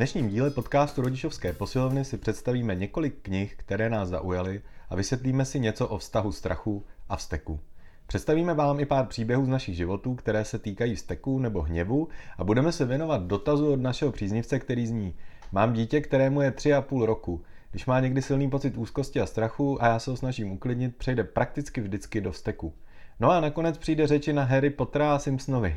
dnešním 0.00 0.28
díle 0.28 0.50
podcastu 0.50 1.02
Rodičovské 1.02 1.52
posilovny 1.52 2.04
si 2.04 2.18
představíme 2.18 2.74
několik 2.74 3.14
knih, 3.22 3.56
které 3.56 3.90
nás 3.90 4.08
zaujaly 4.08 4.62
a 4.90 4.96
vysvětlíme 4.96 5.44
si 5.44 5.60
něco 5.60 5.88
o 5.88 5.98
vztahu 5.98 6.32
strachu 6.32 6.84
a 7.08 7.16
vzteku. 7.16 7.60
Představíme 8.06 8.54
vám 8.54 8.80
i 8.80 8.86
pár 8.86 9.06
příběhů 9.06 9.44
z 9.44 9.48
našich 9.48 9.76
životů, 9.76 10.14
které 10.14 10.44
se 10.44 10.58
týkají 10.58 10.94
vzteku 10.94 11.38
nebo 11.38 11.62
hněvu 11.62 12.08
a 12.38 12.44
budeme 12.44 12.72
se 12.72 12.84
věnovat 12.84 13.22
dotazu 13.22 13.72
od 13.72 13.80
našeho 13.80 14.12
příznivce, 14.12 14.58
který 14.58 14.86
zní 14.86 15.14
Mám 15.52 15.72
dítě, 15.72 16.00
kterému 16.00 16.40
je 16.40 16.50
3,5 16.50 17.04
roku. 17.04 17.42
Když 17.70 17.86
má 17.86 18.00
někdy 18.00 18.22
silný 18.22 18.50
pocit 18.50 18.76
úzkosti 18.76 19.20
a 19.20 19.26
strachu 19.26 19.82
a 19.82 19.86
já 19.86 19.98
se 19.98 20.10
ho 20.10 20.16
snažím 20.16 20.52
uklidnit, 20.52 20.96
přejde 20.96 21.24
prakticky 21.24 21.80
vždycky 21.80 22.20
do 22.20 22.32
vzteku. 22.32 22.74
No 23.20 23.30
a 23.30 23.40
nakonec 23.40 23.78
přijde 23.78 24.06
řeči 24.06 24.32
na 24.32 24.44
Harry 24.44 24.70
Pottera 24.70 25.14
a 25.14 25.18
Simpsonovi. 25.18 25.76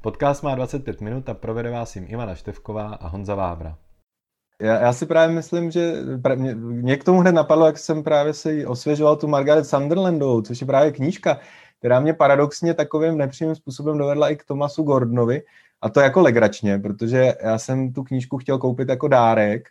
Podcast 0.00 0.42
má 0.42 0.54
25 0.54 1.00
minut 1.00 1.28
a 1.28 1.34
provede 1.34 1.70
vás 1.70 1.96
jim 1.96 2.06
Ivana 2.08 2.34
Števková 2.34 2.94
a 2.94 3.08
Honza 3.08 3.34
Vávra. 3.34 3.78
Já, 4.62 4.80
já 4.80 4.92
si 4.92 5.06
právě 5.06 5.34
myslím, 5.34 5.70
že 5.70 5.92
mě, 6.34 6.54
mě 6.54 6.96
k 6.96 7.04
tomu 7.04 7.20
hned 7.20 7.32
napadlo, 7.32 7.66
jak 7.66 7.78
jsem 7.78 8.02
právě 8.02 8.34
si 8.34 8.66
osvěžoval 8.66 9.16
tu 9.16 9.28
Margaret 9.28 9.64
Sunderlandovou, 9.64 10.42
což 10.42 10.60
je 10.60 10.66
právě 10.66 10.92
knížka, 10.92 11.38
která 11.78 12.00
mě 12.00 12.14
paradoxně 12.14 12.74
takovým 12.74 13.18
nepřímým 13.18 13.54
způsobem 13.54 13.98
dovedla 13.98 14.28
i 14.28 14.36
k 14.36 14.44
Tomasu 14.44 14.82
Gordonovi, 14.82 15.42
a 15.82 15.88
to 15.88 16.00
jako 16.00 16.20
legračně, 16.20 16.78
protože 16.78 17.34
já 17.42 17.58
jsem 17.58 17.92
tu 17.92 18.04
knížku 18.04 18.38
chtěl 18.38 18.58
koupit 18.58 18.88
jako 18.88 19.08
dárek 19.08 19.68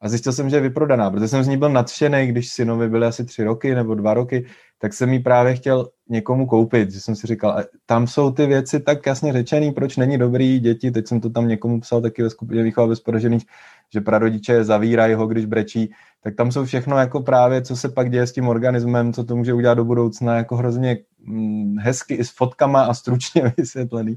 a 0.00 0.08
zjistil 0.08 0.32
jsem, 0.32 0.50
že 0.50 0.56
je 0.56 0.62
vyprodaná, 0.62 1.10
protože 1.10 1.28
jsem 1.28 1.44
z 1.44 1.48
ní 1.48 1.56
byl 1.56 1.68
nadšený, 1.68 2.26
když 2.26 2.48
synovi 2.48 2.88
byly 2.88 3.06
asi 3.06 3.24
tři 3.24 3.44
roky 3.44 3.74
nebo 3.74 3.94
dva 3.94 4.14
roky, 4.14 4.46
tak 4.78 4.92
jsem 4.92 5.12
ji 5.12 5.18
právě 5.18 5.54
chtěl 5.54 5.88
někomu 6.08 6.46
koupit, 6.46 6.90
že 6.90 7.00
jsem 7.00 7.16
si 7.16 7.26
říkal, 7.26 7.62
tam 7.86 8.06
jsou 8.06 8.30
ty 8.30 8.46
věci 8.46 8.80
tak 8.80 9.06
jasně 9.06 9.32
řečený, 9.32 9.72
proč 9.72 9.96
není 9.96 10.18
dobrý 10.18 10.60
děti, 10.60 10.90
teď 10.90 11.08
jsem 11.08 11.20
to 11.20 11.30
tam 11.30 11.48
někomu 11.48 11.80
psal 11.80 12.00
taky 12.00 12.22
ve 12.22 12.30
skupině 12.30 12.62
výchova 12.62 12.86
bez 12.86 13.00
poražených, 13.00 13.46
že 13.92 14.00
prarodiče 14.00 14.64
zavírají 14.64 15.14
ho, 15.14 15.26
když 15.26 15.46
brečí, 15.46 15.92
tak 16.22 16.34
tam 16.34 16.52
jsou 16.52 16.64
všechno 16.64 16.98
jako 16.98 17.20
právě, 17.20 17.62
co 17.62 17.76
se 17.76 17.88
pak 17.88 18.10
děje 18.10 18.26
s 18.26 18.32
tím 18.32 18.48
organismem, 18.48 19.12
co 19.12 19.24
to 19.24 19.36
může 19.36 19.54
udělat 19.54 19.74
do 19.74 19.84
budoucna, 19.84 20.36
jako 20.36 20.56
hrozně 20.56 20.98
hm, 21.26 21.76
hezky 21.78 22.14
i 22.14 22.24
s 22.24 22.30
fotkama 22.30 22.84
a 22.84 22.94
stručně 22.94 23.52
vysvětlený. 23.56 24.16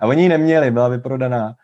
A 0.00 0.06
oni 0.06 0.22
ji 0.22 0.28
neměli, 0.28 0.70
byla 0.70 0.88
vyprodaná. 0.88 1.54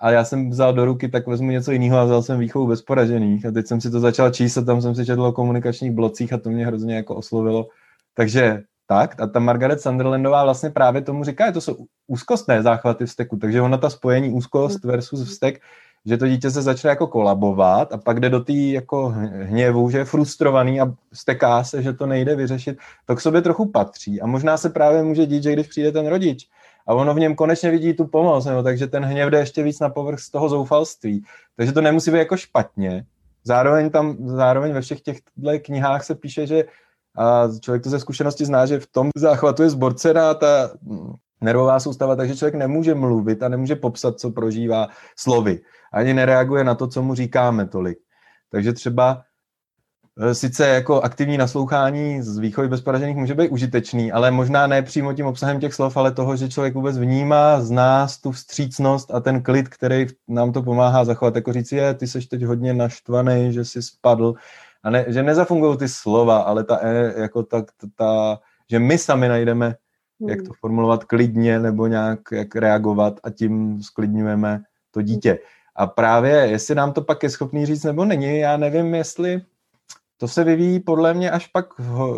A 0.00 0.10
já 0.10 0.24
jsem 0.24 0.50
vzal 0.50 0.72
do 0.72 0.84
ruky, 0.84 1.08
tak 1.08 1.26
vezmu 1.26 1.50
něco 1.50 1.72
jiného 1.72 1.98
a 1.98 2.04
vzal 2.04 2.22
jsem 2.22 2.38
výchovu 2.38 2.66
bez 2.66 2.82
poražených. 2.82 3.46
A 3.46 3.50
teď 3.50 3.66
jsem 3.66 3.80
si 3.80 3.90
to 3.90 4.00
začal 4.00 4.30
číst 4.30 4.56
a 4.56 4.64
tam 4.64 4.82
jsem 4.82 4.94
si 4.94 5.06
četl 5.06 5.22
o 5.22 5.32
komunikačních 5.32 5.92
blocích 5.92 6.32
a 6.32 6.38
to 6.38 6.50
mě 6.50 6.66
hrozně 6.66 6.96
jako 6.96 7.14
oslovilo. 7.14 7.68
Takže 8.14 8.62
tak, 8.86 9.20
a 9.20 9.26
ta 9.26 9.40
Margaret 9.40 9.80
Sunderlandová 9.80 10.44
vlastně 10.44 10.70
právě 10.70 11.02
tomu 11.02 11.24
říká, 11.24 11.46
že 11.46 11.52
to 11.52 11.60
jsou 11.60 11.76
úzkostné 12.06 12.62
záchvaty 12.62 13.06
vzteku, 13.06 13.36
takže 13.36 13.60
ona 13.60 13.76
ta 13.76 13.90
spojení 13.90 14.32
úzkost 14.32 14.84
versus 14.84 15.28
vztek, 15.28 15.60
že 16.06 16.16
to 16.16 16.28
dítě 16.28 16.50
se 16.50 16.62
začne 16.62 16.90
jako 16.90 17.06
kolabovat 17.06 17.92
a 17.92 17.98
pak 17.98 18.20
jde 18.20 18.30
do 18.30 18.40
té 18.40 18.52
jako 18.52 19.14
hněvu, 19.42 19.90
že 19.90 19.98
je 19.98 20.04
frustrovaný 20.04 20.80
a 20.80 20.94
steká 21.12 21.64
se, 21.64 21.82
že 21.82 21.92
to 21.92 22.06
nejde 22.06 22.36
vyřešit, 22.36 22.78
to 23.06 23.16
k 23.16 23.20
sobě 23.20 23.42
trochu 23.42 23.66
patří 23.66 24.20
a 24.20 24.26
možná 24.26 24.56
se 24.56 24.70
právě 24.70 25.02
může 25.02 25.26
dít, 25.26 25.42
že 25.42 25.52
když 25.52 25.66
přijde 25.66 25.92
ten 25.92 26.06
rodič 26.06 26.48
a 26.88 26.94
ono 26.94 27.14
v 27.14 27.20
něm 27.20 27.34
konečně 27.34 27.70
vidí 27.70 27.94
tu 27.94 28.06
pomoc, 28.06 28.44
nebo, 28.44 28.62
takže 28.62 28.86
ten 28.86 29.04
hněv 29.04 29.30
jde 29.30 29.38
ještě 29.38 29.62
víc 29.62 29.80
na 29.80 29.88
povrch 29.88 30.18
z 30.18 30.30
toho 30.30 30.48
zoufalství. 30.48 31.24
Takže 31.56 31.72
to 31.72 31.80
nemusí 31.80 32.10
být 32.10 32.18
jako 32.18 32.36
špatně. 32.36 33.04
Zároveň 33.44 33.90
tam, 33.90 34.16
zároveň 34.28 34.72
ve 34.72 34.80
všech 34.80 35.00
těchto 35.00 35.30
knihách 35.62 36.04
se 36.04 36.14
píše, 36.14 36.46
že 36.46 36.64
a 37.18 37.48
člověk 37.60 37.82
to 37.82 37.90
ze 37.90 38.00
zkušenosti 38.00 38.44
zná, 38.44 38.66
že 38.66 38.80
v 38.80 38.86
tom 38.86 39.10
záchvatu 39.16 39.62
je 39.62 39.70
zborcená 39.70 40.34
ta 40.34 40.70
nervová 41.40 41.80
soustava, 41.80 42.16
takže 42.16 42.36
člověk 42.36 42.54
nemůže 42.54 42.94
mluvit 42.94 43.42
a 43.42 43.48
nemůže 43.48 43.76
popsat, 43.76 44.20
co 44.20 44.30
prožívá 44.30 44.88
slovy. 45.16 45.60
Ani 45.92 46.14
nereaguje 46.14 46.64
na 46.64 46.74
to, 46.74 46.86
co 46.86 47.02
mu 47.02 47.14
říkáme 47.14 47.68
tolik. 47.68 47.98
Takže 48.50 48.72
třeba 48.72 49.22
sice 50.32 50.68
jako 50.68 51.00
aktivní 51.00 51.38
naslouchání 51.38 52.22
z 52.22 52.38
výchovy 52.38 52.68
bez 52.68 52.80
poražených 52.80 53.16
může 53.16 53.34
být 53.34 53.48
užitečný, 53.48 54.12
ale 54.12 54.30
možná 54.30 54.66
ne 54.66 54.82
přímo 54.82 55.12
tím 55.12 55.26
obsahem 55.26 55.60
těch 55.60 55.74
slov, 55.74 55.96
ale 55.96 56.12
toho, 56.12 56.36
že 56.36 56.48
člověk 56.48 56.74
vůbec 56.74 56.98
vnímá 56.98 57.60
z 57.60 57.70
nás 57.70 58.18
tu 58.18 58.32
vstřícnost 58.32 59.14
a 59.14 59.20
ten 59.20 59.42
klid, 59.42 59.68
který 59.68 60.06
nám 60.28 60.52
to 60.52 60.62
pomáhá 60.62 61.04
zachovat. 61.04 61.36
Jako 61.36 61.52
říct, 61.52 61.72
je, 61.72 61.94
ty 61.94 62.06
seš 62.06 62.26
teď 62.26 62.42
hodně 62.42 62.74
naštvaný, 62.74 63.52
že 63.52 63.64
jsi 63.64 63.82
spadl. 63.82 64.34
A 64.82 64.90
ne, 64.90 65.04
že 65.08 65.22
nezafungují 65.22 65.78
ty 65.78 65.88
slova, 65.88 66.38
ale 66.38 66.64
ta, 66.64 66.78
e, 66.82 67.20
jako 67.20 67.42
ta, 67.42 67.62
ta, 67.62 67.86
ta, 67.96 68.38
že 68.70 68.78
my 68.78 68.98
sami 68.98 69.28
najdeme, 69.28 69.74
hmm. 70.20 70.28
jak 70.28 70.42
to 70.42 70.52
formulovat 70.60 71.04
klidně 71.04 71.60
nebo 71.60 71.86
nějak 71.86 72.20
jak 72.32 72.56
reagovat 72.56 73.20
a 73.22 73.30
tím 73.30 73.82
sklidňujeme 73.82 74.62
to 74.90 75.02
dítě. 75.02 75.38
A 75.76 75.86
právě, 75.86 76.32
jestli 76.32 76.74
nám 76.74 76.92
to 76.92 77.02
pak 77.02 77.22
je 77.22 77.30
schopný 77.30 77.66
říct 77.66 77.84
nebo 77.84 78.04
není, 78.04 78.38
já 78.38 78.56
nevím, 78.56 78.94
jestli 78.94 79.42
to 80.20 80.28
se 80.28 80.44
vyvíjí 80.44 80.80
podle 80.80 81.14
mě 81.14 81.30
až 81.30 81.46
pak 81.46 81.66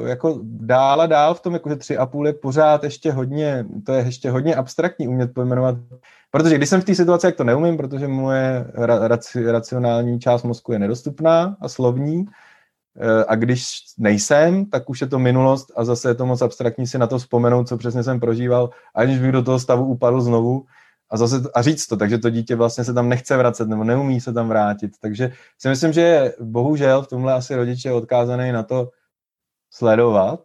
jako 0.06 0.40
dál 0.42 1.00
a 1.00 1.06
dál 1.06 1.34
v 1.34 1.40
tom, 1.40 1.52
jako 1.52 1.68
že 1.68 1.76
tři 1.76 1.96
a 1.96 2.06
půl 2.06 2.26
je 2.26 2.32
pořád 2.32 2.84
ještě 2.84 3.12
hodně, 3.12 3.66
to 3.86 3.92
je 3.92 4.04
ještě 4.04 4.30
hodně 4.30 4.54
abstraktní 4.54 5.08
umět 5.08 5.34
pojmenovat, 5.34 5.76
protože 6.30 6.56
když 6.56 6.68
jsem 6.68 6.80
v 6.80 6.84
té 6.84 6.94
situaci, 6.94 7.26
jak 7.26 7.36
to 7.36 7.44
neumím, 7.44 7.76
protože 7.76 8.08
moje 8.08 8.70
raci, 9.08 9.52
racionální 9.52 10.20
část 10.20 10.42
mozku 10.42 10.72
je 10.72 10.78
nedostupná 10.78 11.56
a 11.60 11.68
slovní, 11.68 12.24
eh, 13.00 13.24
a 13.28 13.34
když 13.34 13.78
nejsem, 13.98 14.66
tak 14.66 14.90
už 14.90 15.00
je 15.00 15.06
to 15.06 15.18
minulost 15.18 15.72
a 15.76 15.84
zase 15.84 16.08
je 16.08 16.14
to 16.14 16.26
moc 16.26 16.42
abstraktní 16.42 16.86
si 16.86 16.98
na 16.98 17.06
to 17.06 17.18
vzpomenout, 17.18 17.68
co 17.68 17.76
přesně 17.76 18.02
jsem 18.02 18.20
prožíval, 18.20 18.70
aniž 18.94 19.18
bych 19.18 19.32
do 19.32 19.42
toho 19.42 19.58
stavu 19.58 19.84
upadl 19.86 20.20
znovu 20.20 20.64
a 21.10 21.16
zase 21.16 21.42
a 21.54 21.62
říct 21.62 21.86
to, 21.86 21.96
takže 21.96 22.18
to 22.18 22.30
dítě 22.30 22.56
vlastně 22.56 22.84
se 22.84 22.94
tam 22.94 23.08
nechce 23.08 23.36
vracet 23.36 23.68
nebo 23.68 23.84
neumí 23.84 24.20
se 24.20 24.32
tam 24.32 24.48
vrátit. 24.48 24.92
Takže 25.00 25.32
si 25.58 25.68
myslím, 25.68 25.92
že 25.92 26.00
je 26.00 26.34
bohužel 26.40 27.02
v 27.02 27.08
tomhle 27.08 27.32
asi 27.32 27.56
rodiče 27.56 27.92
odkázaný 27.92 28.52
na 28.52 28.62
to 28.62 28.90
sledovat 29.70 30.40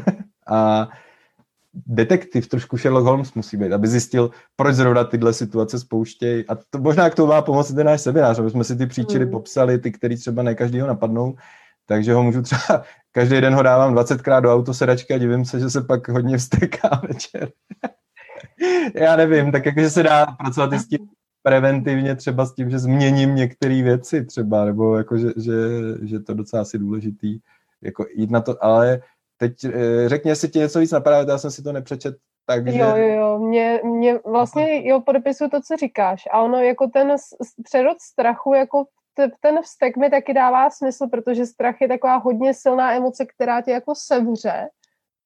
a 0.48 0.88
detektiv, 1.86 2.48
trošku 2.48 2.76
Sherlock 2.76 3.06
Holmes 3.06 3.34
musí 3.34 3.56
být, 3.56 3.72
aby 3.72 3.88
zjistil, 3.88 4.30
proč 4.56 4.74
zrovna 4.74 5.04
tyhle 5.04 5.32
situace 5.32 5.78
spouštějí. 5.78 6.44
A 6.48 6.54
to 6.70 6.78
možná 6.78 7.10
k 7.10 7.14
tomu 7.14 7.28
má 7.28 7.42
pomoct 7.42 7.72
ten 7.72 7.86
náš 7.86 8.00
seminář, 8.00 8.38
aby 8.38 8.50
jsme 8.50 8.64
si 8.64 8.76
ty 8.76 8.86
příčiny 8.86 9.24
mm. 9.24 9.30
popsali, 9.30 9.78
ty, 9.78 9.92
který 9.92 10.16
třeba 10.16 10.42
ne 10.42 10.54
každýho 10.54 10.86
napadnou, 10.86 11.36
takže 11.86 12.14
ho 12.14 12.22
můžu 12.22 12.42
třeba, 12.42 12.82
každý 13.12 13.40
den 13.40 13.54
ho 13.54 13.62
dávám 13.62 13.94
20krát 13.94 14.40
do 14.40 14.54
autosedačky 14.54 15.14
a 15.14 15.18
divím 15.18 15.44
se, 15.44 15.60
že 15.60 15.70
se 15.70 15.80
pak 15.82 16.08
hodně 16.08 16.38
vsteká 16.38 17.02
večer. 17.08 17.50
Já 18.94 19.16
nevím, 19.16 19.52
tak 19.52 19.66
jakože 19.66 19.90
se 19.90 20.02
dá 20.02 20.26
pracovat 20.26 20.72
i 20.72 20.78
s 20.78 20.88
tím 20.88 20.98
preventivně 21.42 22.16
třeba 22.16 22.46
s 22.46 22.54
tím, 22.54 22.70
že 22.70 22.78
změním 22.78 23.34
některé 23.34 23.82
věci 23.82 24.24
třeba, 24.24 24.64
nebo 24.64 24.96
jako, 24.96 25.18
že, 25.18 25.28
že, 25.36 25.52
že 26.02 26.20
to 26.20 26.34
docela 26.34 26.62
asi 26.62 26.78
důležitý, 26.78 27.38
jako 27.82 28.06
jít 28.14 28.30
na 28.30 28.40
to, 28.40 28.64
ale 28.64 29.00
teď 29.36 29.64
eh, 29.64 30.08
řekně, 30.08 30.30
jestli 30.30 30.48
ti 30.48 30.58
něco 30.58 30.78
víc 30.78 30.90
napadá, 30.90 31.32
já 31.32 31.38
jsem 31.38 31.50
si 31.50 31.62
to 31.62 31.72
nepřečet 31.72 32.16
takže... 32.46 32.78
Jo, 32.78 32.96
jo, 32.96 33.08
jo, 33.08 33.38
mě, 33.38 33.80
mě 33.84 34.18
vlastně, 34.26 34.88
jo, 34.88 35.00
podepisuju 35.00 35.50
to, 35.50 35.60
co 35.60 35.76
říkáš 35.76 36.28
a 36.32 36.40
ono 36.40 36.58
jako 36.58 36.86
ten 36.86 37.16
přerod 37.64 38.00
strachu, 38.00 38.54
jako 38.54 38.84
ten 39.40 39.62
vztek 39.62 39.96
mi 39.96 40.10
taky 40.10 40.34
dává 40.34 40.70
smysl, 40.70 41.06
protože 41.06 41.46
strach 41.46 41.80
je 41.80 41.88
taková 41.88 42.16
hodně 42.16 42.54
silná 42.54 42.92
emoce, 42.94 43.26
která 43.26 43.60
tě 43.60 43.70
jako 43.70 43.94
sevře 43.94 44.68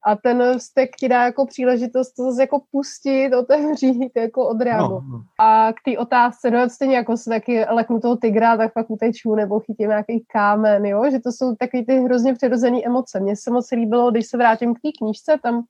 a 0.07 0.17
ten 0.17 0.59
vztek 0.59 0.91
ti 0.97 1.09
dá 1.09 1.25
jako 1.25 1.47
příležitost 1.47 2.13
to 2.13 2.31
zase 2.31 2.43
jako 2.43 2.61
pustit, 2.73 3.35
otevřít, 3.35 4.13
jako 4.17 4.49
odreagovat. 4.49 5.05
No, 5.09 5.19
no. 5.19 5.25
A 5.39 5.73
k 5.73 5.77
té 5.85 5.99
otázce, 5.99 6.51
no 6.51 6.71
stejně 6.71 6.97
jako 6.97 7.17
se 7.17 7.31
taky 7.31 7.65
leknu 7.65 8.01
toho 8.01 8.17
tygra, 8.17 8.57
tak 8.57 8.73
fakt 8.73 8.91
uteču, 8.91 9.35
nebo 9.35 9.61
chytím 9.61 9.89
nějaký 9.89 10.25
kámen, 10.33 10.87
jo, 10.87 11.11
že 11.11 11.19
to 11.19 11.33
jsou 11.33 11.55
takový 11.55 11.87
ty 11.87 12.01
hrozně 12.01 12.35
přirozené 12.35 12.79
emoce. 12.85 13.21
Mně 13.21 13.37
se 13.37 13.51
moc 13.51 13.71
líbilo, 13.71 14.11
když 14.11 14.27
se 14.27 14.37
vrátím 14.37 14.75
k 14.75 14.81
té 14.81 14.89
knížce, 14.99 15.39
tam 15.43 15.65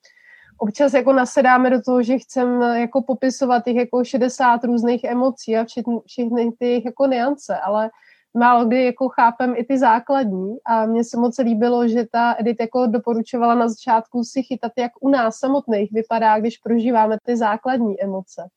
občas 0.59 0.95
jako 0.95 1.13
nasedáme 1.13 1.71
do 1.71 1.83
toho, 1.83 2.03
že 2.03 2.19
chcem 2.19 2.63
jako 2.63 3.03
popisovat 3.03 3.65
těch 3.65 3.77
jako 3.77 4.05
60 4.05 4.65
různých 4.65 5.05
emocí 5.05 5.57
a 5.57 5.65
všechny, 5.65 5.95
všechny 6.07 6.53
ty 6.59 6.83
jako 6.85 7.07
niance, 7.07 7.59
ale 7.59 7.91
málo 8.35 8.65
kdy 8.65 8.85
jako 8.85 9.09
chápem 9.09 9.55
i 9.57 9.65
ty 9.65 9.79
základní 9.79 10.57
a 10.65 10.87
mně 10.87 11.05
se 11.05 11.17
moc 11.17 11.39
líbilo, 11.39 11.89
že 11.89 12.07
ta 12.13 12.37
Edith 12.39 12.61
jako 12.61 12.87
doporučovala 12.87 13.55
na 13.55 13.69
začátku 13.69 14.25
si 14.25 14.43
chytat, 14.43 14.73
jak 14.79 14.93
u 15.01 15.09
nás 15.09 15.37
samotných 15.37 15.93
vypadá, 15.93 16.41
když 16.41 16.59
prožíváme 16.59 17.17
ty 17.25 17.37
základní 17.37 18.03
emoce. 18.03 18.49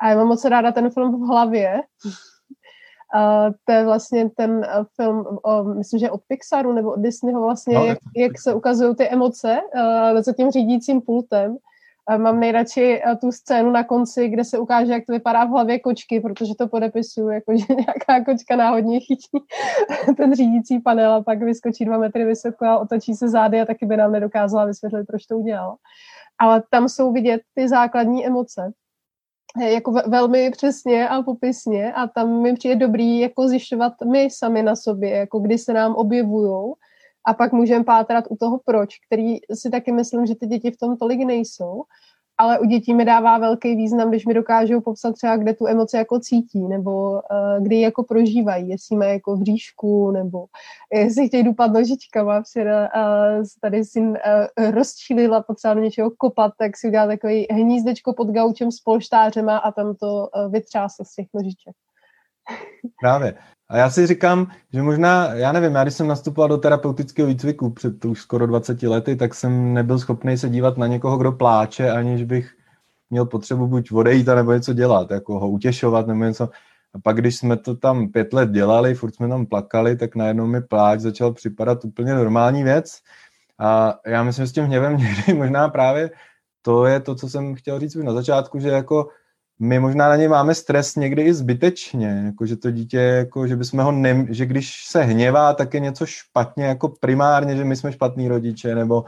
A 0.00 0.10
já 0.10 0.16
mám 0.16 0.28
moc 0.28 0.44
ráda 0.44 0.72
ten 0.72 0.90
film 0.90 1.22
v 1.22 1.28
hlavě. 1.28 1.82
Uh, 3.14 3.54
to 3.64 3.72
je 3.72 3.84
vlastně 3.84 4.30
ten 4.30 4.50
uh, 4.50 4.84
film, 4.96 5.38
o, 5.42 5.64
myslím, 5.64 6.00
že 6.00 6.10
od 6.10 6.20
Pixaru 6.28 6.72
nebo 6.72 6.92
od 6.92 7.00
Disneyho 7.00 7.42
vlastně, 7.42 7.74
no, 7.74 7.84
jak, 7.84 7.98
jak 8.16 8.40
se 8.40 8.54
ukazují 8.54 8.96
ty 8.96 9.08
emoce 9.08 9.60
uh, 9.74 10.20
za 10.20 10.32
tím 10.32 10.50
řídícím 10.50 11.00
pultem. 11.00 11.56
Mám 12.16 12.40
nejradši 12.40 13.02
eh, 13.04 13.16
tu 13.16 13.32
scénu 13.32 13.70
na 13.70 13.84
konci, 13.84 14.28
kde 14.28 14.44
se 14.44 14.58
ukáže, 14.58 14.92
jak 14.92 15.06
to 15.06 15.12
vypadá 15.12 15.44
v 15.44 15.48
hlavě 15.48 15.78
kočky, 15.78 16.20
protože 16.20 16.54
to 16.58 16.68
podepisuju, 16.68 17.28
jako 17.28 17.52
že 17.56 17.74
nějaká 17.74 18.24
kočka 18.24 18.56
náhodně 18.56 19.00
chytí 19.00 19.38
ten 20.16 20.34
řídící 20.34 20.80
panel 20.80 21.12
a 21.12 21.22
pak 21.22 21.42
vyskočí 21.42 21.84
dva 21.84 21.98
metry 21.98 22.24
vysoko 22.24 22.64
a 22.64 22.78
otočí 22.78 23.14
se 23.14 23.28
zády 23.28 23.60
a 23.60 23.66
taky 23.66 23.86
by 23.86 23.96
nám 23.96 24.12
nedokázala 24.12 24.64
vysvětlit, 24.64 25.06
proč 25.06 25.26
to 25.26 25.38
udělala. 25.38 25.76
Ale 26.40 26.62
tam 26.70 26.88
jsou 26.88 27.12
vidět 27.12 27.40
ty 27.54 27.68
základní 27.68 28.26
emoce. 28.26 28.72
jako 29.60 29.92
velmi 30.06 30.50
přesně 30.50 31.08
a 31.08 31.22
popisně 31.22 31.92
a 31.92 32.06
tam 32.06 32.42
mi 32.42 32.54
přijde 32.54 32.76
dobrý 32.76 33.18
jako 33.18 33.48
zjišťovat 33.48 33.92
my 34.12 34.28
sami 34.30 34.62
na 34.62 34.76
sobě, 34.76 35.10
jako 35.10 35.38
kdy 35.38 35.58
se 35.58 35.72
nám 35.72 35.94
objevují 35.94 36.72
a 37.28 37.34
pak 37.34 37.52
můžeme 37.52 37.84
pátrat 37.84 38.24
u 38.30 38.36
toho 38.36 38.60
proč, 38.64 38.96
který 39.06 39.36
si 39.54 39.70
taky 39.70 39.92
myslím, 39.92 40.26
že 40.26 40.34
ty 40.34 40.46
děti 40.46 40.70
v 40.70 40.76
tom 40.76 40.96
tolik 40.96 41.20
nejsou 41.20 41.84
ale 42.38 42.58
u 42.58 42.64
dětí 42.64 42.94
mi 42.94 43.04
dává 43.04 43.38
velký 43.38 43.76
význam, 43.76 44.08
když 44.08 44.26
mi 44.26 44.34
dokážou 44.34 44.80
popsat 44.80 45.12
třeba, 45.12 45.36
kde 45.36 45.54
tu 45.54 45.66
emoci 45.66 45.96
jako 45.96 46.20
cítí, 46.20 46.68
nebo 46.68 47.10
uh, 47.10 47.20
kdy 47.60 47.76
ji 47.76 47.82
jako 47.82 48.02
prožívají, 48.02 48.68
jestli 48.68 48.96
mají 48.96 49.12
jako 49.12 49.36
v 49.36 49.42
říšku, 49.42 50.10
nebo 50.10 50.44
jestli 50.92 51.28
chtějí 51.28 51.42
dupat 51.42 51.72
nožičkama. 51.72 52.42
Včera 52.42 52.88
uh, 52.96 53.44
tady 53.60 53.84
syn 53.84 54.08
uh, 54.08 54.70
rozčílila, 54.70 55.42
potřeba 55.42 55.74
do 55.74 55.80
něčeho 55.80 56.10
kopat, 56.10 56.52
tak 56.58 56.76
si 56.76 56.88
udělá 56.88 57.06
takový 57.06 57.46
hnízdečko 57.50 58.12
pod 58.12 58.28
gaučem 58.28 58.72
s 58.72 58.80
polštářema 58.80 59.56
a 59.56 59.72
tam 59.72 59.94
to 59.94 60.06
uh, 60.06 60.52
vytřásl 60.52 61.04
z 61.04 61.14
těch 61.14 61.26
nožiček. 61.34 61.74
Právě. 63.00 63.34
A 63.68 63.76
já 63.76 63.90
si 63.90 64.06
říkám, 64.06 64.50
že 64.72 64.82
možná, 64.82 65.34
já 65.34 65.52
nevím, 65.52 65.74
já 65.74 65.82
když 65.82 65.94
jsem 65.94 66.06
nastupoval 66.06 66.48
do 66.48 66.56
terapeutického 66.56 67.28
výcviku 67.28 67.70
před 67.70 68.04
už 68.04 68.20
skoro 68.20 68.46
20 68.46 68.82
lety, 68.82 69.16
tak 69.16 69.34
jsem 69.34 69.74
nebyl 69.74 69.98
schopný 69.98 70.38
se 70.38 70.48
dívat 70.48 70.78
na 70.78 70.86
někoho, 70.86 71.18
kdo 71.18 71.32
pláče, 71.32 71.90
aniž 71.90 72.24
bych 72.24 72.50
měl 73.10 73.26
potřebu 73.26 73.66
buď 73.66 73.92
odejít 73.92 74.26
nebo 74.26 74.52
něco 74.52 74.72
dělat, 74.72 75.10
jako 75.10 75.38
ho 75.38 75.50
utěšovat 75.50 76.06
nebo 76.06 76.24
něco. 76.24 76.48
A 76.94 76.98
pak, 77.02 77.16
když 77.16 77.36
jsme 77.36 77.56
to 77.56 77.74
tam 77.74 78.08
pět 78.08 78.32
let 78.32 78.50
dělali, 78.50 78.94
furt 78.94 79.14
jsme 79.14 79.28
tam 79.28 79.46
plakali, 79.46 79.96
tak 79.96 80.16
najednou 80.16 80.46
mi 80.46 80.60
pláč 80.60 81.00
začal 81.00 81.32
připadat 81.32 81.84
úplně 81.84 82.14
normální 82.14 82.64
věc. 82.64 82.98
A 83.58 83.94
já 84.06 84.22
myslím, 84.22 84.44
že 84.44 84.48
s 84.48 84.52
tím 84.52 84.64
hněvem 84.64 84.96
někdy 84.96 85.34
možná 85.34 85.68
právě 85.68 86.10
to 86.62 86.86
je 86.86 87.00
to, 87.00 87.14
co 87.14 87.28
jsem 87.28 87.54
chtěl 87.54 87.80
říct 87.80 87.94
na 87.94 88.12
začátku, 88.12 88.58
že 88.58 88.68
jako 88.68 89.08
my 89.60 89.78
možná 89.78 90.08
na 90.08 90.16
něj 90.16 90.28
máme 90.28 90.54
stres 90.54 90.96
někdy 90.96 91.22
i 91.22 91.34
zbytečně, 91.34 92.22
jako 92.26 92.46
že 92.46 92.56
to 92.56 92.70
dítě, 92.70 92.98
jako 92.98 93.46
že 93.46 93.56
bychom 93.56 93.80
ho 93.80 93.92
ne, 93.92 94.26
že 94.30 94.46
když 94.46 94.84
se 94.86 95.02
hněvá, 95.02 95.52
tak 95.52 95.74
je 95.74 95.80
něco 95.80 96.06
špatně, 96.06 96.64
jako 96.64 96.88
primárně, 97.00 97.56
že 97.56 97.64
my 97.64 97.76
jsme 97.76 97.92
špatní 97.92 98.28
rodiče, 98.28 98.74
nebo 98.74 99.04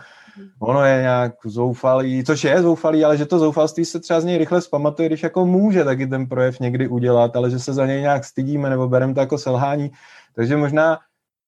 ono 0.59 0.85
je 0.85 1.03
nějak 1.03 1.33
zoufalý, 1.45 2.25
což 2.25 2.45
je 2.45 2.63
zoufalý, 2.63 3.05
ale 3.05 3.17
že 3.17 3.27
to 3.27 3.39
zoufalství 3.39 3.85
se 3.85 4.01
třeba 4.01 4.21
z 4.21 4.25
něj 4.25 4.39
rychle 4.39 4.61
zpamatuje, 4.61 5.09
když 5.09 5.23
jako 5.23 5.47
může 5.47 5.85
taky 5.85 6.07
ten 6.07 6.27
projev 6.27 6.61
někdy 6.61 6.89
udělat, 6.89 7.37
ale 7.37 7.51
že 7.51 7.59
se 7.59 7.73
za 7.73 7.87
něj 7.87 8.01
nějak 8.01 8.25
stydíme, 8.25 8.71
nebo 8.71 8.89
bereme 8.89 9.15
to 9.15 9.21
jako 9.21 9.39
selhání. 9.39 9.91
Takže 10.35 10.57
možná 10.57 10.99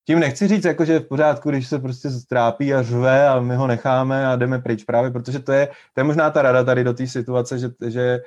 tím 0.06 0.20
nechci 0.20 0.48
říct, 0.48 0.64
jako, 0.64 0.84
že 0.84 0.92
je 0.92 1.00
v 1.00 1.08
pořádku, 1.08 1.50
když 1.50 1.68
se 1.68 1.78
prostě 1.78 2.10
strápí 2.10 2.74
a 2.74 2.82
řve 2.82 3.28
a 3.28 3.40
my 3.40 3.56
ho 3.56 3.66
necháme 3.66 4.26
a 4.26 4.36
jdeme 4.36 4.58
pryč 4.58 4.84
právě, 4.84 5.10
protože 5.10 5.38
to 5.38 5.52
je, 5.52 5.68
to 5.94 6.00
je 6.00 6.04
možná 6.04 6.30
ta 6.30 6.42
rada 6.42 6.64
tady 6.64 6.84
do 6.84 6.94
té 6.94 7.06
situace, 7.06 7.58
že, 7.58 7.70
že 7.86 8.20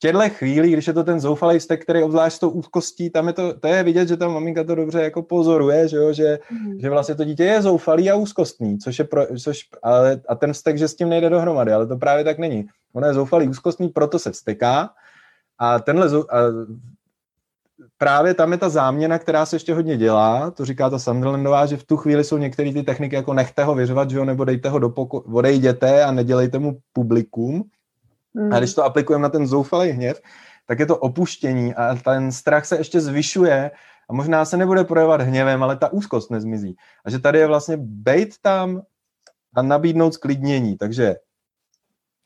těchto 0.00 0.28
chvíli, 0.28 0.70
když 0.70 0.86
je 0.86 0.92
to 0.92 1.04
ten 1.04 1.20
zoufalý 1.20 1.60
stek, 1.60 1.82
který 1.82 2.02
obzvlášť 2.02 2.36
s 2.36 2.38
tou 2.38 2.50
úzkostí, 2.50 3.10
tam 3.10 3.26
je 3.26 3.32
to, 3.32 3.54
to 3.60 3.68
je 3.68 3.82
vidět, 3.82 4.08
že 4.08 4.16
ta 4.16 4.28
maminka 4.28 4.64
to 4.64 4.74
dobře 4.74 5.02
jako 5.02 5.22
pozoruje, 5.22 5.88
že, 5.88 5.96
jo, 5.96 6.12
že, 6.12 6.38
mm. 6.50 6.80
že 6.80 6.90
vlastně 6.90 7.14
to 7.14 7.24
dítě 7.24 7.44
je 7.44 7.62
zoufalý 7.62 8.10
a 8.10 8.14
úzkostný, 8.14 8.78
což 8.78 8.98
je 8.98 9.04
pro, 9.04 9.26
což, 9.42 9.60
ale, 9.82 10.20
a 10.28 10.34
ten 10.34 10.52
vztek, 10.52 10.78
že 10.78 10.88
s 10.88 10.94
tím 10.94 11.08
nejde 11.08 11.28
dohromady, 11.30 11.72
ale 11.72 11.86
to 11.86 11.96
právě 11.96 12.24
tak 12.24 12.38
není. 12.38 12.68
Ono 12.92 13.06
je 13.06 13.14
zoufalý, 13.14 13.48
úzkostný, 13.48 13.88
proto 13.88 14.18
se 14.18 14.30
vsteká 14.30 14.90
a 15.58 15.78
tenhle 15.78 16.08
a 16.08 16.38
právě 17.98 18.34
tam 18.34 18.52
je 18.52 18.58
ta 18.58 18.68
záměna, 18.68 19.18
která 19.18 19.46
se 19.46 19.56
ještě 19.56 19.74
hodně 19.74 19.96
dělá, 19.96 20.50
to 20.50 20.64
říká 20.64 20.90
ta 20.90 20.98
Sunderlandová, 20.98 21.66
že 21.66 21.76
v 21.76 21.84
tu 21.84 21.96
chvíli 21.96 22.24
jsou 22.24 22.38
některé 22.38 22.72
ty 22.72 22.82
techniky, 22.82 23.16
jako 23.16 23.34
nechte 23.34 23.64
ho 23.64 23.74
vyřvat, 23.74 24.10
že 24.10 24.16
jo, 24.16 24.24
nebo 24.24 24.44
dejte 24.44 24.68
ho 24.68 24.78
do 24.78 24.88
poko- 24.88 25.22
odejděte 25.34 26.04
a 26.04 26.12
nedělejte 26.12 26.58
mu 26.58 26.78
publikum, 26.92 27.64
Mm. 28.34 28.52
A 28.52 28.58
když 28.58 28.74
to 28.74 28.84
aplikujeme 28.84 29.22
na 29.22 29.28
ten 29.28 29.46
zoufalý 29.46 29.90
hněv, 29.90 30.20
tak 30.66 30.78
je 30.78 30.86
to 30.86 30.96
opuštění 30.96 31.74
a 31.74 31.94
ten 31.94 32.32
strach 32.32 32.66
se 32.66 32.76
ještě 32.76 33.00
zvyšuje 33.00 33.70
a 34.10 34.12
možná 34.12 34.44
se 34.44 34.56
nebude 34.56 34.84
projevovat 34.84 35.20
hněvem, 35.20 35.62
ale 35.62 35.76
ta 35.76 35.92
úzkost 35.92 36.30
nezmizí. 36.30 36.76
A 37.04 37.10
že 37.10 37.18
tady 37.18 37.38
je 37.38 37.46
vlastně 37.46 37.76
bejt 37.80 38.34
tam 38.42 38.82
a 39.54 39.62
nabídnout 39.62 40.14
sklidnění. 40.14 40.76
Takže 40.76 41.16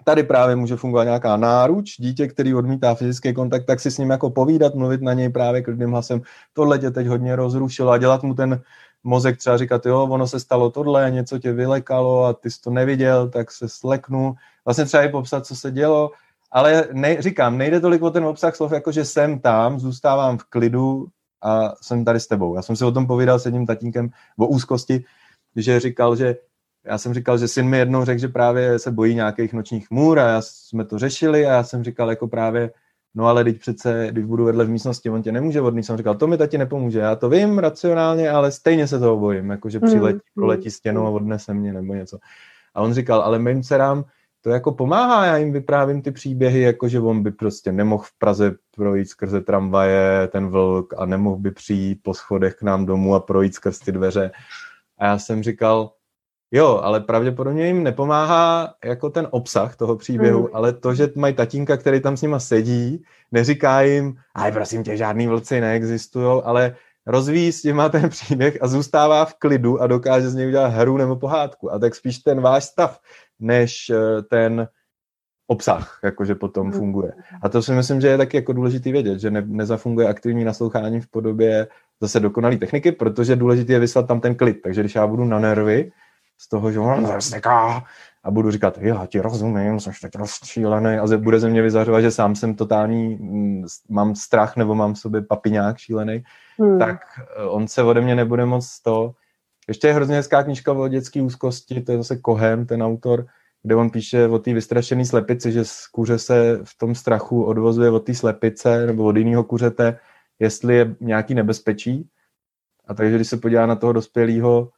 tady 0.04 0.22
právě 0.22 0.56
může 0.56 0.76
fungovat 0.76 1.04
nějaká 1.04 1.36
náruč, 1.36 1.96
dítě, 1.98 2.28
který 2.28 2.54
odmítá 2.54 2.94
fyzický 2.94 3.34
kontakt, 3.34 3.64
tak 3.64 3.80
si 3.80 3.90
s 3.90 3.98
ním 3.98 4.10
jako 4.10 4.30
povídat, 4.30 4.74
mluvit 4.74 5.02
na 5.02 5.12
něj 5.12 5.28
právě 5.28 5.62
klidným 5.62 5.90
hlasem, 5.90 6.22
tohle 6.52 6.78
tě 6.78 6.90
teď 6.90 7.06
hodně 7.06 7.36
rozrušilo 7.36 7.90
a 7.90 7.98
dělat 7.98 8.22
mu 8.22 8.34
ten 8.34 8.62
mozek 9.04 9.36
třeba 9.36 9.56
říkat, 9.56 9.86
jo, 9.86 10.02
ono 10.02 10.26
se 10.26 10.40
stalo 10.40 10.70
tohle, 10.70 11.10
něco 11.10 11.38
tě 11.38 11.52
vylekalo 11.52 12.24
a 12.24 12.32
ty 12.32 12.50
jsi 12.50 12.60
to 12.60 12.70
neviděl, 12.70 13.28
tak 13.28 13.50
se 13.50 13.68
sleknu. 13.68 14.34
Vlastně 14.64 14.84
třeba 14.84 15.02
i 15.02 15.08
popsat, 15.08 15.46
co 15.46 15.56
se 15.56 15.70
dělo, 15.70 16.10
ale 16.52 16.88
ne, 16.92 17.22
říkám, 17.22 17.58
nejde 17.58 17.80
tolik 17.80 18.02
o 18.02 18.10
ten 18.10 18.24
obsah 18.24 18.56
slov, 18.56 18.72
jako 18.72 18.92
že 18.92 19.04
jsem 19.04 19.38
tam, 19.38 19.80
zůstávám 19.80 20.38
v 20.38 20.44
klidu 20.44 21.06
a 21.42 21.72
jsem 21.82 22.04
tady 22.04 22.20
s 22.20 22.26
tebou. 22.26 22.56
Já 22.56 22.62
jsem 22.62 22.76
si 22.76 22.84
o 22.84 22.92
tom 22.92 23.06
povídal 23.06 23.38
s 23.38 23.44
jedním 23.44 23.66
tatínkem 23.66 24.10
o 24.38 24.46
úzkosti, 24.46 25.04
že 25.56 25.80
říkal, 25.80 26.16
že 26.16 26.36
já 26.84 26.98
jsem 26.98 27.14
říkal, 27.14 27.38
že 27.38 27.48
syn 27.48 27.68
mi 27.68 27.78
jednou 27.78 28.04
řekl, 28.04 28.20
že 28.20 28.28
právě 28.28 28.78
se 28.78 28.90
bojí 28.90 29.14
nějakých 29.14 29.52
nočních 29.52 29.90
můr 29.90 30.18
a 30.18 30.28
já 30.28 30.42
jsme 30.42 30.84
to 30.84 30.98
řešili 30.98 31.46
a 31.46 31.52
já 31.52 31.62
jsem 31.62 31.84
říkal 31.84 32.10
jako 32.10 32.28
právě, 32.28 32.70
no 33.14 33.26
ale 33.26 33.44
teď 33.44 33.60
přece, 33.60 34.08
když 34.10 34.24
budu 34.24 34.44
vedle 34.44 34.64
v 34.64 34.68
místnosti, 34.68 35.10
on 35.10 35.22
tě 35.22 35.32
nemůže 35.32 35.60
odníst. 35.60 35.86
Jsem 35.86 35.96
říkal, 35.96 36.14
to 36.14 36.26
mi 36.26 36.38
tati 36.38 36.58
nepomůže, 36.58 36.98
já 36.98 37.16
to 37.16 37.28
vím 37.28 37.58
racionálně, 37.58 38.30
ale 38.30 38.52
stejně 38.52 38.86
se 38.86 38.98
toho 38.98 39.16
bojím, 39.16 39.50
jakože 39.50 39.80
přiletí, 39.80 40.14
mm, 40.14 40.20
proletí 40.34 40.70
stěnou 40.70 41.06
a 41.06 41.10
odnese 41.10 41.54
mě 41.54 41.72
nebo 41.72 41.94
něco. 41.94 42.18
A 42.74 42.82
on 42.82 42.94
říkal, 42.94 43.20
ale 43.20 43.38
mým 43.38 43.62
dcerám 43.62 44.04
to 44.44 44.50
jako 44.50 44.72
pomáhá, 44.72 45.26
já 45.26 45.36
jim 45.36 45.52
vyprávím 45.52 46.02
ty 46.02 46.10
příběhy, 46.10 46.60
jako 46.60 46.88
že 46.88 47.00
on 47.00 47.22
by 47.22 47.30
prostě 47.30 47.72
nemohl 47.72 48.02
v 48.02 48.18
Praze 48.18 48.54
projít 48.76 49.08
skrze 49.08 49.40
tramvaje, 49.40 50.28
ten 50.28 50.48
vlk, 50.48 50.94
a 50.96 51.06
nemohl 51.06 51.36
by 51.36 51.50
přijít 51.50 51.98
po 52.02 52.14
schodech 52.14 52.54
k 52.54 52.62
nám 52.62 52.86
domů 52.86 53.14
a 53.14 53.20
projít 53.20 53.54
skrz 53.54 53.78
ty 53.78 53.92
dveře. 53.92 54.30
A 54.98 55.06
já 55.06 55.18
jsem 55.18 55.42
říkal, 55.42 55.92
Jo, 56.52 56.80
ale 56.82 57.00
pravděpodobně 57.00 57.66
jim 57.66 57.82
nepomáhá 57.82 58.74
jako 58.84 59.10
ten 59.10 59.28
obsah 59.30 59.76
toho 59.76 59.96
příběhu, 59.96 60.40
mm. 60.40 60.48
ale 60.52 60.72
to, 60.72 60.94
že 60.94 61.08
mají 61.16 61.34
tatínka, 61.34 61.76
který 61.76 62.00
tam 62.00 62.16
s 62.16 62.22
nima 62.22 62.40
sedí, 62.40 63.04
neříká 63.32 63.80
jim, 63.80 64.16
aj 64.34 64.52
prosím 64.52 64.84
tě, 64.84 64.96
žádný 64.96 65.26
vlci 65.26 65.60
neexistují, 65.60 66.42
ale 66.44 66.76
rozvíjí 67.06 67.52
s 67.52 67.62
těma 67.62 67.88
ten 67.88 68.08
příběh 68.08 68.58
a 68.62 68.68
zůstává 68.68 69.24
v 69.24 69.34
klidu 69.34 69.82
a 69.82 69.86
dokáže 69.86 70.30
z 70.30 70.34
něj 70.34 70.48
udělat 70.48 70.68
hru 70.68 70.96
nebo 70.96 71.16
pohádku. 71.16 71.72
A 71.72 71.78
tak 71.78 71.94
spíš 71.94 72.18
ten 72.18 72.40
váš 72.40 72.64
stav, 72.64 73.00
než 73.40 73.90
eh, 73.90 74.22
ten 74.22 74.68
obsah, 75.46 76.00
jakože 76.04 76.34
potom 76.34 76.66
hmm. 76.70 76.78
funguje. 76.78 77.12
A 77.42 77.48
to 77.48 77.62
si 77.62 77.72
myslím, 77.72 78.00
že 78.00 78.08
je 78.08 78.18
taky 78.18 78.36
jako 78.36 78.52
důležitý 78.52 78.92
vědět, 78.92 79.20
že 79.20 79.30
ne, 79.30 79.42
nezafunguje 79.46 80.08
aktivní 80.08 80.44
naslouchání 80.44 81.00
v 81.00 81.08
podobě 81.08 81.68
zase 82.00 82.20
dokonalé 82.20 82.56
techniky, 82.56 82.92
protože 82.92 83.36
důležité 83.36 83.72
je 83.72 83.78
vyslat 83.78 84.08
tam 84.08 84.20
ten 84.20 84.34
klid. 84.34 84.62
Takže 84.62 84.80
když 84.80 84.94
já 84.94 85.06
budu 85.06 85.24
na 85.24 85.38
nervy, 85.38 85.92
z 86.38 86.48
toho, 86.48 86.72
že 86.72 86.78
on 86.78 87.18
vzteká 87.18 87.84
a 88.24 88.30
budu 88.30 88.50
říkat, 88.50 88.78
já 88.80 89.06
ti 89.06 89.20
rozumím, 89.20 89.80
jsi 89.80 89.90
teď 90.02 90.14
rozčílený 90.14 90.98
a 90.98 91.16
bude 91.16 91.40
ze 91.40 91.50
mě 91.50 91.62
vyzařovat, 91.62 92.00
že 92.00 92.10
sám 92.10 92.36
jsem 92.36 92.54
totální, 92.54 93.14
mm, 93.14 93.64
mám 93.88 94.14
strach 94.14 94.56
nebo 94.56 94.74
mám 94.74 94.94
v 94.94 94.98
sobě 94.98 95.22
papiňák 95.22 95.78
šílený, 95.78 96.24
hmm. 96.58 96.78
tak 96.78 97.00
eh, 97.18 97.44
on 97.44 97.68
se 97.68 97.82
ode 97.82 98.00
mě 98.00 98.14
nebude 98.14 98.46
moc 98.46 98.80
to. 98.80 99.14
Ještě 99.68 99.86
je 99.86 99.94
hrozně 99.94 100.16
hezká 100.16 100.42
knižka 100.42 100.72
o 100.72 100.88
dětské 100.88 101.22
úzkosti, 101.22 101.80
to 101.80 101.92
je 101.92 101.98
zase 101.98 102.16
Kohem, 102.16 102.66
ten 102.66 102.82
autor, 102.82 103.26
kde 103.62 103.74
on 103.74 103.90
píše 103.90 104.28
o 104.28 104.38
té 104.38 104.54
vystrašené 104.54 105.04
slepici, 105.04 105.52
že 105.52 105.64
z 105.64 105.86
kuře 105.86 106.18
se 106.18 106.60
v 106.64 106.78
tom 106.78 106.94
strachu 106.94 107.44
odvozuje 107.44 107.90
od 107.90 108.00
té 108.00 108.14
slepice 108.14 108.86
nebo 108.86 109.04
od 109.04 109.16
jiného 109.16 109.44
kuřete, 109.44 109.98
jestli 110.38 110.76
je 110.76 110.96
nějaký 111.00 111.34
nebezpečí. 111.34 112.08
A 112.86 112.94
takže 112.94 113.16
když 113.16 113.28
se 113.28 113.36
podívá 113.36 113.66
na 113.66 113.76
toho 113.76 113.92
dospělého, 113.92 114.70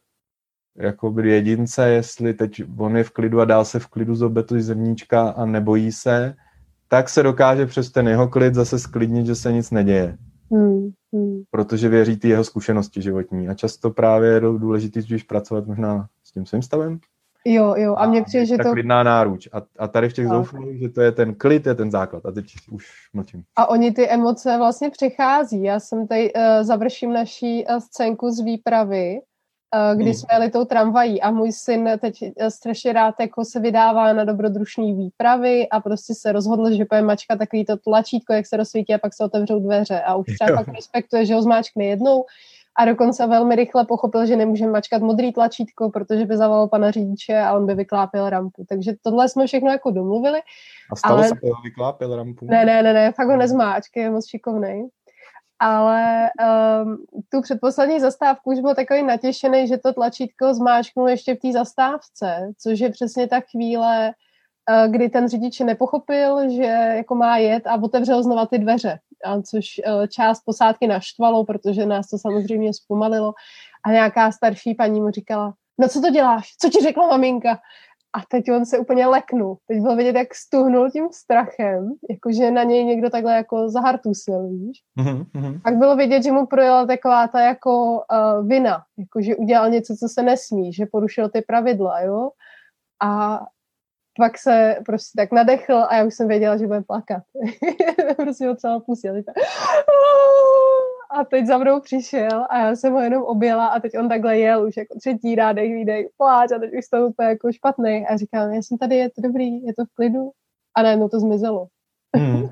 jakoby 0.77 1.29
jedince, 1.29 1.89
jestli 1.89 2.33
teď 2.33 2.63
on 2.77 2.97
je 2.97 3.03
v 3.03 3.11
klidu 3.11 3.41
a 3.41 3.45
dál 3.45 3.65
se 3.65 3.79
v 3.79 3.87
klidu 3.87 4.15
zobe 4.15 4.43
tu 4.43 4.59
zrníčka 4.59 5.29
a 5.29 5.45
nebojí 5.45 5.91
se, 5.91 6.33
tak 6.87 7.09
se 7.09 7.23
dokáže 7.23 7.65
přes 7.65 7.91
ten 7.91 8.07
jeho 8.07 8.27
klid 8.27 8.53
zase 8.53 8.79
sklidnit, 8.79 9.25
že 9.25 9.35
se 9.35 9.51
nic 9.51 9.71
neděje. 9.71 10.17
Hmm, 10.51 10.89
hmm. 11.13 11.43
Protože 11.51 11.89
věří 11.89 12.17
ty 12.17 12.29
jeho 12.29 12.43
zkušenosti 12.43 13.01
životní. 13.01 13.49
A 13.49 13.53
často 13.53 13.89
právě 13.89 14.31
je 14.31 14.39
důležité 14.39 15.01
když 15.01 15.23
pracovat 15.23 15.67
možná 15.67 16.07
s 16.23 16.31
tím 16.31 16.45
svým 16.45 16.61
stavem. 16.61 16.99
Jo, 17.45 17.75
jo, 17.77 17.95
a 17.95 18.07
mně 18.07 18.23
přijde, 18.23 18.45
že 18.45 18.57
ta 18.57 18.63
to... 18.63 18.71
klidná 18.71 19.03
náruč. 19.03 19.47
A, 19.53 19.61
a 19.79 19.87
tady 19.87 20.09
v 20.09 20.13
těch 20.13 20.27
zoufalých, 20.27 20.79
že 20.79 20.89
to 20.89 21.01
je 21.01 21.11
ten 21.11 21.35
klid, 21.35 21.65
je 21.65 21.75
ten 21.75 21.91
základ. 21.91 22.25
A 22.25 22.31
teď 22.31 22.45
už 22.71 22.85
mlčím. 23.13 23.43
A 23.55 23.69
oni 23.69 23.91
ty 23.91 24.09
emoce 24.09 24.57
vlastně 24.57 24.89
přichází. 24.89 25.63
Já 25.63 25.79
jsem 25.79 26.07
tady, 26.07 26.33
uh, 26.33 26.41
završím 26.61 27.13
naší 27.13 27.65
uh, 27.65 27.77
scénku 27.77 28.31
z 28.31 28.43
výpravy, 28.43 29.19
kdy 29.95 30.03
hmm. 30.03 30.13
jsme 30.13 30.27
jeli 30.33 30.51
tou 30.51 30.65
tramvají 30.65 31.21
a 31.21 31.31
můj 31.31 31.51
syn 31.51 31.89
teď 32.01 32.23
eh, 32.37 32.51
strašně 32.51 32.93
rád 32.93 33.15
jako 33.19 33.45
se 33.45 33.59
vydává 33.59 34.13
na 34.13 34.23
dobrodružní 34.23 34.93
výpravy 34.93 35.69
a 35.69 35.79
prostě 35.79 36.13
se 36.13 36.31
rozhodl, 36.31 36.71
že 36.71 36.85
bude 36.89 37.01
mačka 37.01 37.35
takový 37.35 37.65
to 37.65 37.77
tlačítko, 37.77 38.33
jak 38.33 38.45
se 38.45 38.57
rozsvítí 38.57 38.93
a 38.93 38.97
pak 38.97 39.13
se 39.13 39.23
otevřou 39.23 39.59
dveře 39.59 40.01
a 40.01 40.15
už 40.15 40.25
třeba 40.25 40.57
pak 40.57 40.75
respektuje, 40.75 41.25
že 41.25 41.33
ho 41.33 41.41
zmáčkne 41.41 41.85
jednou 41.85 42.25
a 42.79 42.85
dokonce 42.85 43.27
velmi 43.27 43.55
rychle 43.55 43.85
pochopil, 43.85 44.25
že 44.25 44.35
nemůže 44.35 44.67
mačkat 44.67 45.01
modrý 45.01 45.33
tlačítko, 45.33 45.89
protože 45.89 46.25
by 46.25 46.37
zavolal 46.37 46.67
pana 46.67 46.91
řidiče 46.91 47.39
a 47.39 47.53
on 47.53 47.65
by 47.65 47.75
vyklápil 47.75 48.29
rampu. 48.29 48.65
Takže 48.69 48.93
tohle 49.03 49.29
jsme 49.29 49.47
všechno 49.47 49.71
jako 49.71 49.91
domluvili. 49.91 50.39
A 50.91 50.95
stalo 50.95 51.17
ale... 51.17 51.27
se 51.27 51.35
to, 51.35 51.47
vyklápil 51.63 52.15
rampu? 52.15 52.45
Ne, 52.45 52.65
ne, 52.65 52.83
ne, 52.83 52.93
ne, 52.93 53.11
fakt 53.11 53.27
ho 53.27 53.37
nezmáčky, 53.37 53.99
je 53.99 54.09
moc 54.09 54.27
šikovnej 54.29 54.87
ale 55.59 56.29
um, 56.83 56.97
tu 57.29 57.41
předposlední 57.41 57.99
zastávku 57.99 58.51
už 58.51 58.59
byl 58.59 58.75
takový 58.75 59.03
natěšený, 59.03 59.67
že 59.67 59.77
to 59.77 59.93
tlačítko 59.93 60.53
zmáčknul 60.53 61.09
ještě 61.09 61.35
v 61.35 61.39
té 61.39 61.51
zastávce, 61.51 62.51
což 62.57 62.79
je 62.79 62.89
přesně 62.89 63.27
ta 63.27 63.39
chvíle, 63.39 64.11
uh, 64.69 64.91
kdy 64.91 65.09
ten 65.09 65.29
řidič 65.29 65.59
nepochopil, 65.59 66.49
že 66.49 66.93
jako 66.95 67.15
má 67.15 67.37
jet 67.37 67.67
a 67.67 67.75
otevřel 67.83 68.23
znova 68.23 68.45
ty 68.45 68.57
dveře, 68.57 68.99
a 69.25 69.41
což 69.41 69.81
uh, 69.87 70.07
část 70.07 70.41
posádky 70.45 70.87
naštvalo, 70.87 71.45
protože 71.45 71.85
nás 71.85 72.09
to 72.09 72.17
samozřejmě 72.17 72.73
zpomalilo. 72.73 73.33
A 73.85 73.91
nějaká 73.91 74.31
starší 74.31 74.75
paní 74.75 75.01
mu 75.01 75.09
říkala, 75.09 75.53
no 75.77 75.87
co 75.87 76.01
to 76.01 76.09
děláš, 76.09 76.55
co 76.61 76.69
ti 76.69 76.83
řekla 76.83 77.07
maminka? 77.07 77.59
A 78.13 78.19
teď 78.29 78.51
on 78.51 78.65
se 78.65 78.79
úplně 78.79 79.07
leknul. 79.07 79.57
Teď 79.67 79.81
bylo 79.81 79.95
vidět, 79.95 80.15
jak 80.15 80.35
stuhnul 80.35 80.91
tím 80.91 81.07
strachem, 81.11 81.93
jakože 82.09 82.51
na 82.51 82.63
něj 82.63 82.85
někdo 82.85 83.09
takhle 83.09 83.35
jako 83.35 83.69
zahartusil, 83.69 84.49
víš. 84.49 84.77
Mm-hmm. 84.99 85.61
Pak 85.63 85.75
bylo 85.75 85.95
vidět, 85.95 86.23
že 86.23 86.31
mu 86.31 86.45
projela 86.45 86.85
taková 86.85 87.27
ta 87.27 87.41
jako 87.41 87.93
uh, 87.93 88.47
vina, 88.47 88.83
jakože 88.97 89.35
udělal 89.35 89.69
něco, 89.69 89.95
co 89.99 90.07
se 90.07 90.23
nesmí, 90.23 90.73
že 90.73 90.85
porušil 90.85 91.29
ty 91.29 91.41
pravidla, 91.41 92.01
jo. 92.01 92.29
A 93.03 93.41
pak 94.17 94.37
se 94.37 94.75
prostě 94.85 95.11
tak 95.17 95.31
nadechl 95.31 95.85
a 95.89 95.95
já 95.95 96.03
už 96.05 96.13
jsem 96.13 96.27
věděla, 96.27 96.57
že 96.57 96.67
bude 96.67 96.81
plakat. 96.81 97.23
prostě 98.15 98.47
ho 98.47 98.55
celá 98.55 98.79
pustil 98.79 99.13
a 101.11 101.23
teď 101.23 101.45
za 101.45 101.57
mnou 101.57 101.79
přišel 101.79 102.45
a 102.49 102.57
já 102.57 102.75
jsem 102.75 102.93
ho 102.93 103.01
jenom 103.01 103.23
objela 103.23 103.67
a 103.67 103.79
teď 103.79 103.91
on 103.99 104.09
takhle 104.09 104.37
jel 104.37 104.67
už 104.67 104.77
jako 104.77 104.99
třetí 104.99 105.35
rádech, 105.35 105.73
výdej, 105.73 106.09
pláč 106.17 106.51
a 106.51 106.59
teď 106.59 106.69
už 106.79 106.87
to 106.87 107.07
úplně 107.07 107.29
jako 107.29 107.51
špatný. 107.51 108.07
A 108.07 108.17
říkám, 108.17 108.53
já 108.53 108.61
jsem 108.61 108.77
tady, 108.77 108.95
je 108.95 109.09
to 109.09 109.21
dobrý, 109.21 109.65
je 109.65 109.73
to 109.73 109.85
v 109.85 109.95
klidu. 109.95 110.31
A 110.75 110.81
najednou 110.81 111.09
to 111.09 111.19
zmizelo. 111.19 111.67
Hmm. 112.15 112.49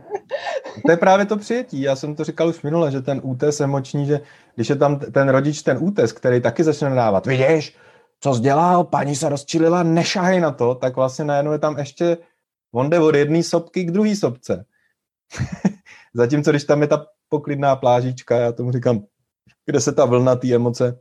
To 0.85 0.91
je 0.91 0.97
právě 0.97 1.25
to 1.25 1.37
přijetí. 1.37 1.81
Já 1.81 1.95
jsem 1.95 2.15
to 2.15 2.23
říkal 2.23 2.49
už 2.49 2.61
minule, 2.61 2.91
že 2.91 3.01
ten 3.01 3.21
útes 3.23 3.61
emoční, 3.61 4.05
že 4.05 4.19
když 4.55 4.69
je 4.69 4.75
tam 4.75 4.99
ten 4.99 5.29
rodič, 5.29 5.61
ten 5.61 5.77
útes, 5.81 6.11
který 6.11 6.41
taky 6.41 6.63
začne 6.63 6.95
dávat, 6.95 7.25
vidíš, 7.25 7.75
co 8.19 8.35
jsi 8.35 8.41
dělal, 8.41 8.83
paní 8.83 9.15
se 9.15 9.29
rozčilila, 9.29 9.83
nešahej 9.83 10.39
na 10.39 10.51
to, 10.51 10.75
tak 10.75 10.95
vlastně 10.95 11.25
najednou 11.25 11.51
je 11.51 11.59
tam 11.59 11.77
ještě, 11.77 12.17
on 12.73 12.89
jde 12.89 12.99
od 12.99 13.15
jedné 13.15 13.43
sopky 13.43 13.83
k 13.83 13.91
druhé 13.91 14.15
sopce. 14.15 14.65
Zatímco, 16.15 16.51
když 16.51 16.63
tam 16.63 16.81
je 16.81 16.87
ta 16.87 17.05
poklidná 17.29 17.75
plážička, 17.75 18.37
já 18.37 18.51
tomu 18.51 18.71
říkám, 18.71 19.03
kde 19.65 19.79
se 19.79 19.91
ta 19.91 20.05
vlna, 20.05 20.35
té 20.35 20.53
emoce, 20.53 20.99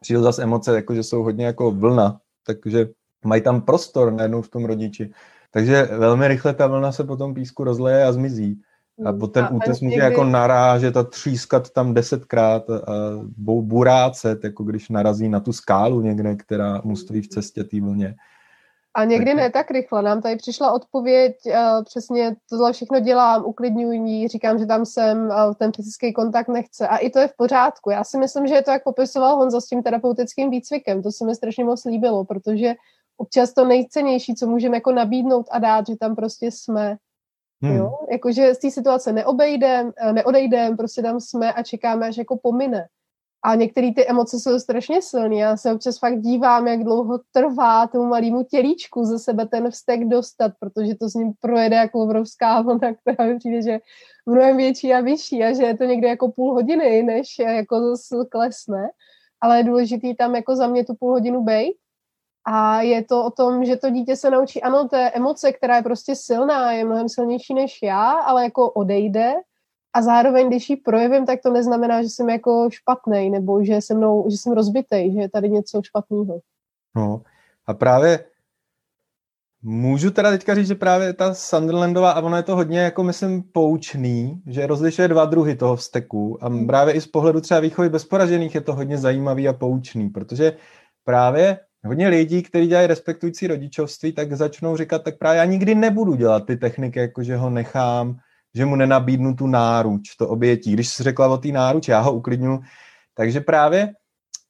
přijde 0.00 0.20
zase 0.20 0.42
emoce, 0.42 0.74
jako 0.74 0.94
že 0.94 1.02
jsou 1.02 1.22
hodně 1.22 1.46
jako 1.46 1.70
vlna, 1.70 2.20
takže 2.46 2.88
mají 3.24 3.42
tam 3.42 3.60
prostor 3.60 4.12
najednou 4.12 4.42
v 4.42 4.48
tom 4.48 4.64
rodiči. 4.64 5.12
Takže 5.50 5.82
velmi 5.82 6.28
rychle 6.28 6.54
ta 6.54 6.66
vlna 6.66 6.92
se 6.92 7.04
potom 7.04 7.34
písku 7.34 7.64
rozleje 7.64 8.04
a 8.04 8.12
zmizí. 8.12 8.60
A 9.04 9.12
po 9.12 9.26
ten 9.26 9.44
a 9.44 9.50
útes 9.50 9.80
může 9.80 9.96
někdy... 9.96 10.04
jako 10.04 10.24
narážet 10.24 10.96
a 10.96 11.02
třískat 11.02 11.70
tam 11.70 11.94
desetkrát 11.94 12.70
a 12.70 12.82
burácet, 13.60 14.44
jako 14.44 14.64
když 14.64 14.88
narazí 14.88 15.28
na 15.28 15.40
tu 15.40 15.52
skálu 15.52 16.00
někde, 16.00 16.36
která 16.36 16.80
mu 16.84 16.96
stojí 16.96 17.22
v 17.22 17.28
cestě 17.28 17.64
té 17.64 17.80
vlně. 17.80 18.14
A 18.94 19.04
někdy 19.04 19.34
ne 19.34 19.50
tak 19.50 19.70
rychle. 19.70 20.02
Nám 20.02 20.22
tady 20.22 20.36
přišla 20.36 20.72
odpověď, 20.72 21.36
uh, 21.46 21.84
přesně 21.84 22.36
tohle 22.50 22.72
všechno 22.72 23.00
dělám, 23.00 23.44
uklidňuji 23.44 24.28
říkám, 24.28 24.58
že 24.58 24.66
tam 24.66 24.86
jsem, 24.86 25.18
uh, 25.18 25.54
ten 25.54 25.72
fyzický 25.72 26.12
kontakt 26.12 26.48
nechce. 26.48 26.88
A 26.88 26.96
i 26.96 27.10
to 27.10 27.18
je 27.18 27.28
v 27.28 27.36
pořádku. 27.36 27.90
Já 27.90 28.04
si 28.04 28.18
myslím, 28.18 28.46
že 28.46 28.54
je 28.54 28.62
to, 28.62 28.70
jak 28.70 28.84
popisoval 28.84 29.36
Honza 29.36 29.60
s 29.60 29.66
tím 29.66 29.82
terapeutickým 29.82 30.50
výcvikem. 30.50 31.02
To 31.02 31.12
se 31.12 31.26
mi 31.26 31.34
strašně 31.34 31.64
moc 31.64 31.84
líbilo, 31.84 32.24
protože 32.24 32.74
občas 33.16 33.52
to 33.52 33.64
nejcennější, 33.64 34.34
co 34.34 34.46
můžeme 34.46 34.76
jako 34.76 34.92
nabídnout 34.92 35.46
a 35.50 35.58
dát, 35.58 35.86
že 35.86 35.96
tam 35.96 36.16
prostě 36.16 36.50
jsme. 36.50 36.96
Hmm. 37.62 37.76
Jo? 37.76 37.98
Jakože 38.12 38.54
z 38.54 38.58
té 38.58 38.70
situace 38.70 39.12
neobejdem, 39.12 39.92
eh, 39.96 40.12
neodejdem, 40.12 40.76
prostě 40.76 41.02
tam 41.02 41.20
jsme 41.20 41.52
a 41.52 41.62
čekáme, 41.62 42.08
až 42.08 42.16
jako 42.16 42.36
pomine. 42.36 42.86
A 43.48 43.54
některé 43.54 43.92
ty 43.94 44.08
emoce 44.08 44.40
jsou 44.40 44.58
strašně 44.58 45.02
silné. 45.02 45.36
Já 45.36 45.56
se 45.56 45.72
občas 45.72 45.98
fakt 45.98 46.20
dívám, 46.20 46.68
jak 46.68 46.84
dlouho 46.84 47.20
trvá 47.32 47.86
tomu 47.86 48.04
malému 48.04 48.44
tělíčku 48.44 49.04
ze 49.04 49.18
sebe 49.18 49.46
ten 49.46 49.70
vztek 49.70 50.04
dostat, 50.04 50.52
protože 50.60 50.94
to 50.94 51.08
s 51.08 51.14
ním 51.14 51.32
projede 51.40 51.76
jako 51.76 52.02
obrovská 52.02 52.62
vlna, 52.62 52.94
která 52.94 53.28
mi 53.28 53.38
přijde, 53.38 53.62
že 53.62 53.78
mnohem 54.26 54.56
větší 54.56 54.94
a 54.94 55.00
vyšší 55.00 55.44
a 55.44 55.52
že 55.52 55.62
je 55.62 55.76
to 55.76 55.84
někde 55.84 56.08
jako 56.08 56.32
půl 56.32 56.54
hodiny, 56.54 57.02
než 57.02 57.38
jako 57.38 57.80
zase 57.80 58.16
klesne. 58.30 58.88
Ale 59.40 59.58
je 59.58 59.64
důležitý 59.64 60.16
tam 60.16 60.34
jako 60.34 60.56
za 60.56 60.66
mě 60.66 60.84
tu 60.84 60.94
půl 60.94 61.12
hodinu 61.12 61.44
bejt. 61.44 61.76
A 62.44 62.82
je 62.82 63.04
to 63.04 63.24
o 63.24 63.30
tom, 63.30 63.64
že 63.64 63.76
to 63.76 63.90
dítě 63.90 64.16
se 64.16 64.30
naučí, 64.30 64.62
ano, 64.62 64.88
té 64.88 65.10
emoce, 65.10 65.52
která 65.52 65.76
je 65.76 65.82
prostě 65.82 66.14
silná, 66.14 66.72
je 66.72 66.84
mnohem 66.84 67.08
silnější 67.08 67.54
než 67.54 67.78
já, 67.82 68.10
ale 68.12 68.44
jako 68.44 68.70
odejde 68.70 69.34
a 69.98 70.02
zároveň, 70.02 70.48
když 70.48 70.70
ji 70.70 70.76
projevím, 70.76 71.26
tak 71.26 71.40
to 71.42 71.50
neznamená, 71.50 72.02
že 72.02 72.08
jsem 72.08 72.28
jako 72.28 72.68
špatný 72.72 73.30
nebo 73.30 73.64
že, 73.64 73.80
se 73.80 73.94
mnou, 73.94 74.30
že 74.30 74.36
jsem 74.36 74.52
rozbitej, 74.52 75.12
že 75.12 75.20
je 75.20 75.28
tady 75.28 75.50
něco 75.50 75.80
špatného. 75.84 76.40
No 76.96 77.22
a 77.66 77.74
právě 77.74 78.24
můžu 79.62 80.10
teda 80.10 80.30
teďka 80.30 80.54
říct, 80.54 80.66
že 80.66 80.74
právě 80.74 81.12
ta 81.12 81.34
Sunderlandová, 81.34 82.10
a 82.10 82.20
ono 82.20 82.36
je 82.36 82.42
to 82.42 82.56
hodně, 82.56 82.80
jako 82.80 83.02
myslím, 83.02 83.42
poučný, 83.42 84.42
že 84.46 84.66
rozlišuje 84.66 85.08
dva 85.08 85.24
druhy 85.24 85.56
toho 85.56 85.76
vzteku 85.76 86.38
a 86.40 86.48
hmm. 86.48 86.66
právě 86.66 86.94
i 86.94 87.00
z 87.00 87.06
pohledu 87.06 87.40
třeba 87.40 87.60
výchovy 87.60 87.88
bezporažených 87.88 88.54
je 88.54 88.60
to 88.60 88.74
hodně 88.74 88.98
zajímavý 88.98 89.48
a 89.48 89.52
poučný, 89.52 90.08
protože 90.08 90.52
právě 91.04 91.58
hodně 91.84 92.08
lidí, 92.08 92.42
kteří 92.42 92.66
dělají 92.66 92.86
respektující 92.86 93.46
rodičovství, 93.46 94.12
tak 94.12 94.32
začnou 94.32 94.76
říkat, 94.76 95.02
tak 95.02 95.18
právě 95.18 95.38
já 95.38 95.44
nikdy 95.44 95.74
nebudu 95.74 96.14
dělat 96.14 96.46
ty 96.46 96.56
techniky, 96.56 96.98
jako 96.98 97.22
že 97.22 97.36
ho 97.36 97.50
nechám 97.50 98.18
že 98.58 98.64
mu 98.64 98.76
nenabídnu 98.76 99.34
tu 99.34 99.46
náruč, 99.46 100.16
to 100.18 100.28
obětí. 100.28 100.72
Když 100.72 100.88
jsi 100.88 101.02
řekla 101.02 101.28
o 101.28 101.38
té 101.38 101.48
náruč, 101.48 101.88
já 101.88 102.00
ho 102.00 102.12
uklidňu. 102.12 102.60
Takže 103.14 103.40
právě 103.40 103.94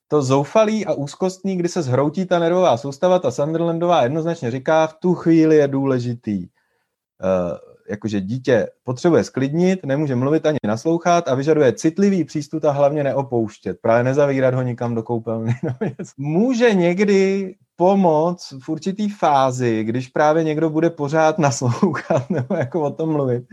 to 0.08 0.22
zoufalý 0.22 0.86
a 0.86 0.92
úzkostný, 0.92 1.56
kdy 1.56 1.68
se 1.68 1.82
zhroutí 1.82 2.26
ta 2.26 2.38
nervová 2.38 2.76
soustava, 2.76 3.18
ta 3.18 3.30
Sunderlandová 3.30 4.02
jednoznačně 4.02 4.50
říká, 4.50 4.86
v 4.86 4.94
tu 4.94 5.14
chvíli 5.14 5.56
je 5.56 5.68
důležitý, 5.68 6.46
uh, 6.46 7.58
jakože 7.90 8.20
dítě 8.20 8.66
potřebuje 8.84 9.24
sklidnit, 9.24 9.86
nemůže 9.86 10.16
mluvit 10.16 10.46
ani 10.46 10.58
naslouchat 10.64 11.28
a 11.28 11.34
vyžaduje 11.34 11.72
citlivý 11.72 12.24
přístup 12.24 12.64
a 12.64 12.70
hlavně 12.70 13.04
neopouštět. 13.04 13.78
Právě 13.80 14.04
nezavírat 14.04 14.54
ho 14.54 14.62
nikam 14.62 14.94
do 14.94 15.02
koupelny. 15.02 15.54
Může 16.16 16.74
někdy 16.74 17.54
pomoc 17.76 18.54
v 18.62 18.68
určitý 18.68 19.08
fázi, 19.08 19.84
když 19.84 20.08
právě 20.08 20.44
někdo 20.44 20.70
bude 20.70 20.90
pořád 20.90 21.38
naslouchat 21.48 22.30
nebo 22.30 22.54
jako 22.54 22.82
o 22.82 22.90
tom 22.90 23.12
mluvit, 23.12 23.44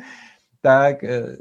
tak 0.65 1.03
eh, 1.03 1.37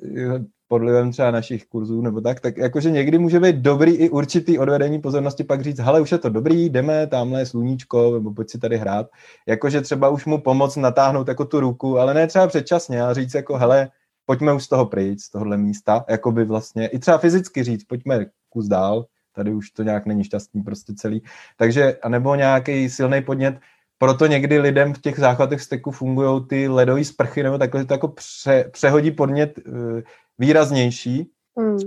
pod 0.68 0.78
vlivem 0.78 1.12
třeba 1.12 1.30
našich 1.30 1.66
kurzů 1.66 2.02
nebo 2.02 2.20
tak, 2.20 2.40
tak 2.40 2.56
jakože 2.56 2.90
někdy 2.90 3.18
může 3.18 3.40
být 3.40 3.56
dobrý 3.56 3.92
i 3.92 4.10
určitý 4.10 4.58
odvedení 4.58 5.00
pozornosti, 5.00 5.44
pak 5.44 5.62
říct, 5.62 5.78
hele, 5.78 6.00
už 6.00 6.12
je 6.12 6.18
to 6.18 6.28
dobrý, 6.28 6.68
jdeme, 6.68 7.06
tamhle 7.06 7.40
je 7.40 7.46
sluníčko, 7.46 8.14
nebo 8.14 8.34
pojď 8.34 8.50
si 8.50 8.58
tady 8.58 8.76
hrát. 8.76 9.06
Jakože 9.48 9.80
třeba 9.80 10.08
už 10.08 10.26
mu 10.26 10.40
pomoct 10.40 10.76
natáhnout 10.76 11.28
jako 11.28 11.44
tu 11.44 11.60
ruku, 11.60 11.98
ale 11.98 12.14
ne 12.14 12.26
třeba 12.26 12.46
předčasně, 12.46 13.02
a 13.02 13.14
říct 13.14 13.34
jako, 13.34 13.56
hele, 13.56 13.88
pojďme 14.26 14.52
už 14.52 14.64
z 14.64 14.68
toho 14.68 14.86
pryč, 14.86 15.20
z 15.20 15.30
tohohle 15.30 15.56
místa, 15.56 16.04
jako 16.08 16.32
by 16.32 16.44
vlastně, 16.44 16.86
i 16.86 16.98
třeba 16.98 17.18
fyzicky 17.18 17.62
říct, 17.62 17.84
pojďme 17.84 18.26
kus 18.48 18.68
dál, 18.68 19.06
tady 19.34 19.54
už 19.54 19.70
to 19.70 19.82
nějak 19.82 20.06
není 20.06 20.24
šťastný 20.24 20.62
prostě 20.62 20.94
celý. 20.94 21.22
Takže, 21.56 21.96
anebo 22.02 22.34
nějaký 22.34 22.90
silný 22.90 23.22
podnět, 23.22 23.56
proto 23.98 24.26
někdy 24.26 24.58
lidem 24.58 24.94
v 24.94 25.00
těch 25.00 25.18
záchvatech 25.18 25.60
steku 25.62 25.90
fungují 25.90 26.46
ty 26.46 26.68
ledové 26.68 27.04
sprchy, 27.04 27.42
nebo 27.42 27.58
takhle, 27.58 27.80
že 27.80 27.86
to 27.86 27.94
jako 27.94 28.08
pře, 28.08 28.70
přehodí 28.72 29.10
podnět 29.10 29.58
uh, 29.58 30.00
výraznější, 30.38 31.30
mm. 31.58 31.78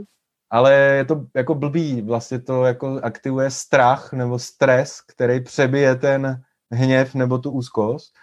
ale 0.50 0.74
je 0.74 1.06
to 1.06 1.26
jako 1.36 1.56
blbý, 1.56 2.02
vlastně 2.02 2.40
to 2.40 2.66
jako 2.66 3.00
aktivuje 3.04 3.52
strach 3.52 4.14
nebo 4.14 4.40
stres, 4.40 5.02
který 5.02 5.40
přebije 5.40 5.96
ten 5.96 6.42
hněv 6.72 7.16
nebo 7.16 7.38
tu 7.38 7.52
úzkost, 7.52 8.14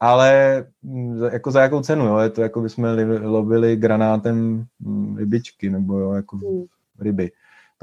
ale 0.00 0.64
mm, 0.82 1.22
jako 1.32 1.50
za 1.50 1.62
jakou 1.62 1.82
cenu, 1.82 2.06
jo? 2.06 2.18
je 2.18 2.30
to 2.30 2.42
jako 2.42 2.60
by 2.60 2.68
jsme 2.68 3.04
lovili 3.18 3.76
granátem 3.76 4.66
mm, 4.80 5.16
rybičky 5.16 5.70
nebo 5.70 5.98
jo, 5.98 6.12
jako 6.12 6.36
mm. 6.36 6.64
ryby. 7.00 7.30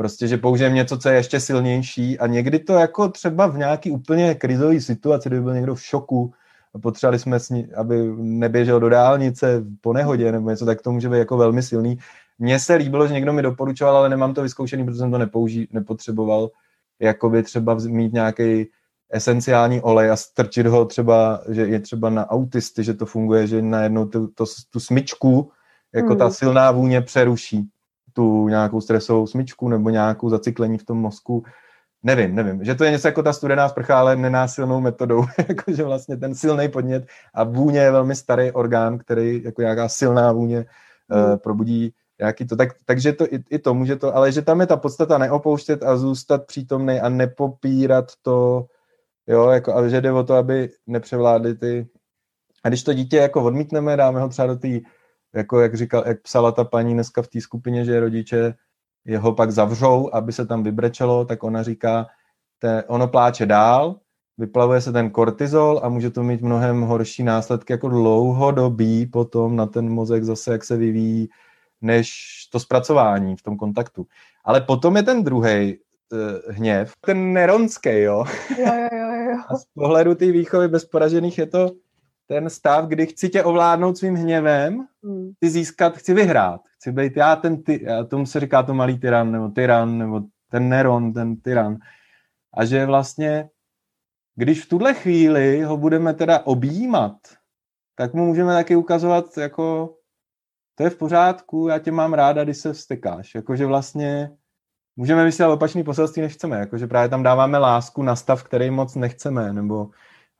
Prostě, 0.01 0.27
že 0.27 0.38
použijeme 0.38 0.75
něco, 0.75 0.98
co 0.98 1.10
je 1.10 1.15
ještě 1.15 1.39
silnější 1.39 2.20
a 2.20 2.27
někdy 2.27 2.60
to 2.60 2.74
jako 2.74 3.10
třeba 3.10 3.48
v 3.48 3.58
nějaký 3.58 3.91
úplně 3.91 4.36
krizové 4.36 4.81
situaci, 4.81 5.29
kdyby 5.29 5.43
byl 5.43 5.53
někdo 5.53 5.75
v 5.75 5.81
šoku 5.81 6.34
a 6.74 6.79
potřebovali 6.79 7.20
jsme, 7.20 7.38
aby 7.75 8.13
neběžel 8.17 8.79
do 8.79 8.89
dálnice 8.89 9.63
po 9.81 9.93
nehodě 9.93 10.31
nebo 10.31 10.50
něco, 10.50 10.65
tak 10.65 10.81
to 10.81 10.91
může 10.91 11.10
být 11.10 11.17
jako 11.17 11.38
velmi 11.38 11.63
silný. 11.63 11.98
Mně 12.39 12.60
se 12.60 12.75
líbilo, 12.75 13.08
že 13.08 13.13
někdo 13.13 13.34
mi 13.34 13.41
doporučoval, 13.41 13.98
ale 13.98 14.10
nemám 14.10 14.34
to 14.34 14.41
vyzkoušený, 14.41 14.86
protože 14.86 14.98
jsem 14.98 15.12
to 15.12 15.17
nepouží, 15.17 15.67
nepotřeboval, 15.72 16.50
jakoby 17.00 17.43
třeba 17.43 17.77
mít 17.88 18.13
nějaký 18.13 18.67
esenciální 19.12 19.81
olej 19.81 20.12
a 20.12 20.15
strčit 20.15 20.67
ho 20.67 20.86
třeba, 20.86 21.41
že 21.50 21.62
je 21.62 21.79
třeba 21.79 22.10
na 22.10 22.29
autisty, 22.29 22.84
že 22.84 22.93
to 22.93 23.05
funguje, 23.05 23.48
že 23.48 23.62
najednou 23.62 24.05
tu, 24.05 24.27
to, 24.27 24.46
tu 24.70 24.79
smyčku, 24.79 25.51
jako 25.96 26.10
hmm. 26.10 26.17
ta 26.17 26.29
silná 26.29 26.72
vůně 26.72 27.01
přeruší 27.01 27.70
tu 28.13 28.48
nějakou 28.48 28.82
stresovou 28.82 29.27
smyčku 29.27 29.70
nebo 29.70 29.89
nějakou 29.89 30.30
zacyklení 30.30 30.77
v 30.77 30.86
tom 30.86 30.98
mozku. 30.98 31.44
Nevím, 32.03 32.36
nevím, 32.36 32.63
že 32.63 32.75
to 32.75 32.84
je 32.84 32.91
něco 32.91 33.08
jako 33.08 33.24
ta 33.24 33.34
studená 33.34 33.70
sprcha, 33.70 34.00
ale 34.00 34.15
nenásilnou 34.15 34.82
metodou, 34.82 35.24
jakože 35.50 35.84
vlastně 35.84 36.18
ten 36.18 36.36
silný 36.36 36.70
podnět 36.70 37.08
a 37.34 37.44
vůně 37.44 37.80
je 37.80 37.91
velmi 37.91 38.15
starý 38.15 38.51
orgán, 38.51 38.98
který 38.98 39.44
jako 39.44 39.62
nějaká 39.62 39.89
silná 39.89 40.32
vůně 40.32 40.65
mm. 41.10 41.32
uh, 41.32 41.38
probudí 41.38 41.94
nějaký 42.22 42.48
to, 42.48 42.56
tak, 42.56 42.70
takže 42.86 43.13
to, 43.13 43.25
i, 43.25 43.44
i 43.50 43.60
to 43.60 43.74
může 43.74 43.96
to, 43.96 44.15
ale 44.15 44.32
že 44.32 44.41
tam 44.41 44.62
je 44.62 44.68
ta 44.68 44.77
podstata 44.77 45.18
neopouštět 45.18 45.84
a 45.84 45.98
zůstat 45.98 46.46
přítomný 46.46 47.00
a 47.00 47.10
nepopírat 47.10 48.12
to, 48.22 48.65
jo, 49.27 49.50
jako, 49.50 49.74
ale 49.74 49.89
že 49.89 50.01
jde 50.01 50.12
o 50.12 50.24
to, 50.24 50.34
aby 50.36 50.70
nepřevládly 50.88 51.56
ty, 51.56 51.88
a 52.63 52.70
když 52.70 52.84
to 52.84 52.94
dítě 52.94 53.18
jako 53.18 53.44
odmítneme, 53.44 53.98
dáme 53.98 54.20
ho 54.22 54.30
třeba 54.30 54.48
do 54.48 54.56
té, 54.56 54.80
jako 55.36 55.60
jak 55.60 55.76
říkal, 55.76 56.04
jak 56.08 56.22
psala 56.22 56.52
ta 56.52 56.64
paní 56.64 56.94
dneska 56.94 57.22
v 57.22 57.28
té 57.28 57.42
skupině, 57.42 57.86
že 57.86 58.00
rodiče 58.00 58.54
jeho 59.06 59.34
pak 59.34 59.52
zavřou, 59.52 60.10
aby 60.14 60.34
se 60.34 60.46
tam 60.46 60.64
vybrečelo, 60.64 61.26
tak 61.26 61.44
ona 61.44 61.64
říká, 61.64 62.08
te, 62.60 62.84
ono 62.84 63.08
pláče 63.08 63.46
dál, 63.46 63.96
vyplavuje 64.38 64.82
se 64.82 64.92
ten 64.92 65.10
kortizol 65.10 65.82
a 65.84 65.90
může 65.90 66.10
to 66.10 66.24
mít 66.24 66.42
mnohem 66.42 66.82
horší 66.82 67.24
následky 67.24 67.74
jako 67.74 67.90
dlouhodobí 67.90 69.06
potom 69.06 69.56
na 69.56 69.66
ten 69.66 69.90
mozek 69.90 70.24
zase, 70.24 70.52
jak 70.52 70.64
se 70.64 70.78
vyvíjí 70.78 71.30
než 71.82 72.12
to 72.52 72.60
zpracování 72.60 73.36
v 73.36 73.42
tom 73.42 73.58
kontaktu. 73.58 74.06
Ale 74.46 74.62
potom 74.62 74.98
je 74.98 75.04
ten 75.04 75.24
druhý 75.24 75.78
uh, 76.12 76.20
eh, 76.20 76.54
hněv, 76.54 76.94
ten 77.06 77.34
neronský, 77.34 77.90
jo? 77.90 78.26
Jo, 78.58 78.74
jo, 78.76 78.90
jo, 78.92 79.32
jo. 79.32 79.38
A 79.50 79.58
z 79.58 79.66
pohledu 79.74 80.16
té 80.16 80.32
výchovy 80.32 80.68
bez 80.68 80.86
poražených 80.86 81.38
je 81.38 81.46
to 81.46 81.72
ten 82.32 82.50
stav, 82.50 82.86
kdy 82.86 83.08
chci 83.08 83.30
tě 83.30 83.44
ovládnout 83.44 83.98
svým 83.98 84.16
hněvem, 84.16 84.88
hmm. 85.04 85.34
chci 85.36 85.50
získat, 85.50 85.98
chci 85.98 86.14
vyhrát. 86.14 86.62
Chci 86.76 86.92
být 86.92 87.18
já 87.18 87.36
ten, 87.36 87.64
ty, 87.64 87.84
já 87.84 88.04
tomu 88.04 88.26
se 88.26 88.40
říká 88.40 88.64
to 88.64 88.74
malý 88.74 89.00
tyran, 89.00 89.32
nebo 89.32 89.50
tyran, 89.50 89.98
nebo 89.98 90.22
ten 90.52 90.70
neron, 90.70 91.14
ten 91.14 91.36
tyran. 91.36 91.78
A 92.54 92.66
že 92.66 92.86
vlastně, 92.86 93.50
když 94.36 94.66
v 94.66 94.70
tuhle 94.70 94.94
chvíli 94.94 95.62
ho 95.62 95.78
budeme 95.78 96.14
teda 96.14 96.40
objímat, 96.40 97.18
tak 97.96 98.14
mu 98.14 98.26
můžeme 98.26 98.54
taky 98.54 98.76
ukazovat 98.76 99.38
jako 99.38 99.96
to 100.76 100.84
je 100.84 100.90
v 100.90 100.98
pořádku, 100.98 101.68
já 101.68 101.80
tě 101.80 101.92
mám 101.92 102.14
ráda, 102.14 102.44
když 102.44 102.58
se 102.58 102.74
vstekáš. 102.74 103.36
Jakože 103.36 103.66
vlastně 103.66 104.32
můžeme 104.96 105.26
vysílat 105.26 105.52
opačný 105.52 105.84
poselství, 105.84 106.22
než 106.22 106.34
chceme. 106.34 106.58
Jakože 106.60 106.88
právě 106.88 107.10
tam 107.10 107.24
dáváme 107.24 107.58
lásku 107.58 108.04
na 108.04 108.16
stav, 108.16 108.44
který 108.44 108.70
moc 108.70 108.96
nechceme, 108.96 109.54
nebo 109.54 109.90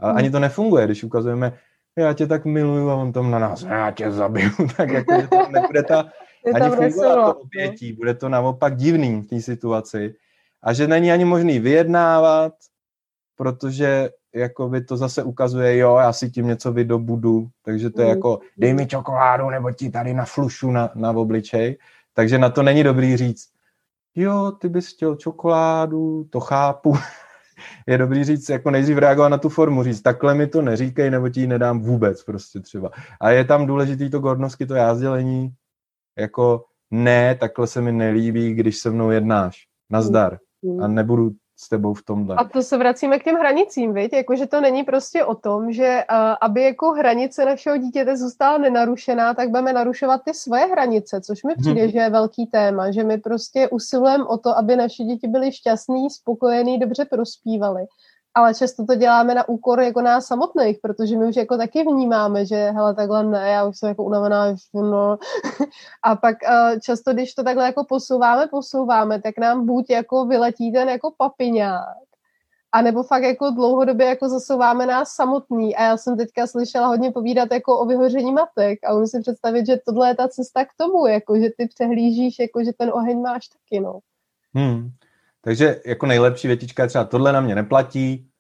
a 0.02 0.12
ani 0.12 0.32
to 0.32 0.40
nefunguje, 0.40 0.86
když 0.86 1.04
ukazujeme, 1.04 1.58
já 1.98 2.14
tě 2.14 2.28
tak 2.28 2.46
miluju 2.46 2.90
a 2.90 2.96
on 2.96 3.12
tam 3.12 3.32
na 3.32 3.40
nás, 3.40 3.62
já 3.62 3.92
tě 3.92 4.12
zabiju, 4.12 4.50
tak 4.78 4.90
jako, 4.90 5.22
že 5.22 5.28
to 5.28 5.52
nebude 5.52 5.84
ta, 5.84 6.10
ani 6.54 6.76
fungovat 6.76 7.34
to 7.34 7.40
obětí, 7.40 7.94
bude 7.94 8.14
to 8.14 8.30
naopak 8.30 8.76
divný 8.76 9.22
v 9.22 9.28
té 9.28 9.42
situaci. 9.42 10.16
A 10.64 10.74
že 10.74 10.88
není 10.88 11.12
ani 11.12 11.26
možný 11.26 11.60
vyjednávat, 11.60 12.54
protože 13.36 14.10
jako 14.36 14.70
by 14.70 14.82
to 14.84 14.98
zase 14.98 15.24
ukazuje, 15.24 15.78
jo, 15.78 15.98
já 15.98 16.14
si 16.14 16.30
tím 16.30 16.48
něco 16.48 16.72
vydobudu, 16.72 17.48
takže 17.64 17.90
to 17.90 18.02
je 18.02 18.08
mm. 18.08 18.10
jako, 18.10 18.40
dej 18.58 18.74
mi 18.74 18.88
čokoládu, 18.88 19.50
nebo 19.50 19.72
ti 19.72 19.90
tady 19.90 20.14
na 20.14 20.26
flušu 20.26 20.72
na, 20.72 20.90
na 20.96 21.12
obličej, 21.12 21.78
takže 22.14 22.38
na 22.38 22.50
to 22.50 22.64
není 22.64 22.84
dobrý 22.84 23.18
říct, 23.18 23.50
jo, 24.16 24.52
ty 24.52 24.70
bys 24.70 24.94
chtěl 24.94 25.16
čokoládu, 25.16 26.24
to 26.30 26.40
chápu, 26.40 26.94
je 27.88 27.98
dobrý 27.98 28.24
říct, 28.24 28.50
jako 28.50 28.72
nejdřív 28.72 28.98
reagovat 28.98 29.30
na 29.30 29.38
tu 29.38 29.50
formu, 29.50 29.84
říct, 29.84 30.02
takhle 30.02 30.34
mi 30.34 30.48
to 30.48 30.62
neříkej, 30.62 31.12
nebo 31.12 31.30
ti 31.30 31.40
ji 31.40 31.48
nedám 31.48 31.80
vůbec 31.80 32.24
prostě 32.24 32.60
třeba. 32.60 32.92
A 33.22 33.30
je 33.30 33.46
tam 33.46 33.66
důležitý 33.66 34.10
to 34.10 34.20
gornovsky, 34.20 34.66
to 34.66 34.76
jázdělení, 34.76 35.50
jako 36.20 36.66
ne, 36.92 37.36
takhle 37.36 37.68
se 37.68 37.82
mi 37.82 37.92
nelíbí, 37.92 38.54
když 38.54 38.78
se 38.78 38.90
mnou 38.90 39.12
jednáš. 39.12 39.58
Nazdar. 39.92 40.38
Mm. 40.62 40.84
A 40.84 40.88
nebudu 40.88 41.32
s 41.64 41.70
tebou 41.70 41.94
v 41.94 42.04
tomhle. 42.04 42.36
A 42.36 42.44
to 42.44 42.64
se 42.64 42.78
vracíme 42.78 43.20
k 43.20 43.24
těm 43.24 43.36
hranicím, 43.36 43.94
viď? 43.94 44.14
Jako, 44.14 44.36
že 44.36 44.48
to 44.48 44.62
není 44.62 44.84
prostě 44.84 45.26
o 45.26 45.36
tom, 45.36 45.72
že 45.72 46.04
uh, 46.12 46.18
aby 46.42 46.64
jako 46.64 46.92
hranice 46.92 47.46
našeho 47.46 47.78
dítěte 47.78 48.18
zůstala 48.18 48.58
nenarušená, 48.58 49.34
tak 49.34 49.50
budeme 49.50 49.74
narušovat 49.74 50.22
ty 50.26 50.34
svoje 50.34 50.66
hranice, 50.66 51.22
což 51.22 51.44
mi 51.44 51.56
přijde, 51.56 51.82
hmm. 51.82 51.92
že 51.92 51.98
je 52.00 52.10
velký 52.10 52.46
téma, 52.46 52.92
že 52.92 53.04
my 53.04 53.18
prostě 53.18 53.70
usilujeme 53.70 54.24
o 54.24 54.38
to, 54.38 54.58
aby 54.58 54.76
naše 54.76 55.04
děti 55.04 55.28
byly 55.28 55.52
šťastný, 55.52 56.10
spokojený, 56.10 56.80
dobře 56.80 57.06
prospívali 57.06 57.86
ale 58.34 58.56
často 58.56 58.86
to 58.86 58.96
děláme 58.96 59.36
na 59.36 59.50
úkor 59.50 59.80
jako 59.80 60.02
nás 60.02 60.26
samotných, 60.26 60.78
protože 60.82 61.18
my 61.18 61.26
už 61.26 61.36
jako 61.36 61.58
taky 61.58 61.84
vnímáme, 61.84 62.46
že 62.46 62.56
hele, 62.56 62.96
takhle 62.96 63.24
ne, 63.24 63.50
já 63.50 63.66
už 63.66 63.78
jsem 63.78 63.90
jako 63.90 64.04
unavená, 64.04 64.56
no. 64.74 65.18
a 66.04 66.16
pak 66.16 66.36
uh, 66.50 66.80
často, 66.80 67.14
když 67.14 67.34
to 67.34 67.44
takhle 67.44 67.66
jako 67.66 67.84
posouváme, 67.84 68.48
posouváme, 68.48 69.22
tak 69.22 69.38
nám 69.38 69.66
buď 69.66 69.90
jako 69.90 70.26
vyletí 70.26 70.72
ten 70.72 70.90
jako 70.90 71.14
papiňák, 71.18 71.98
a 72.72 72.82
nebo 72.82 73.04
fakt 73.04 73.24
jako 73.24 73.50
dlouhodobě 73.50 74.08
jako 74.08 74.30
zasouváme 74.30 74.86
nás 74.86 75.12
samotný. 75.12 75.76
A 75.76 75.84
já 75.84 75.98
jsem 75.98 76.18
teďka 76.18 76.48
slyšela 76.48 76.88
hodně 76.88 77.12
povídat 77.12 77.52
jako 77.52 77.80
o 77.80 77.86
vyhoření 77.86 78.32
matek 78.32 78.80
a 78.84 78.94
umím 78.94 79.08
si 79.08 79.22
představit, 79.22 79.66
že 79.66 79.78
tohle 79.86 80.08
je 80.08 80.16
ta 80.16 80.28
cesta 80.28 80.66
k 80.66 80.70
tomu, 80.78 81.08
jako 81.08 81.40
že 81.40 81.50
ty 81.58 81.68
přehlížíš, 81.68 82.40
jako 82.40 82.64
že 82.64 82.72
ten 82.74 82.92
oheň 82.94 83.22
máš 83.22 83.48
taky, 83.48 83.80
no. 83.80 84.00
Hmm. 84.54 84.90
Takže 85.42 85.82
jako 85.86 86.06
nejlepší 86.06 86.48
větička 86.48 86.84
je 86.84 86.90
třeba 86.90 87.04
tohle 87.04 87.34
na 87.34 87.42
mě 87.42 87.56
neplatí, 87.56 88.32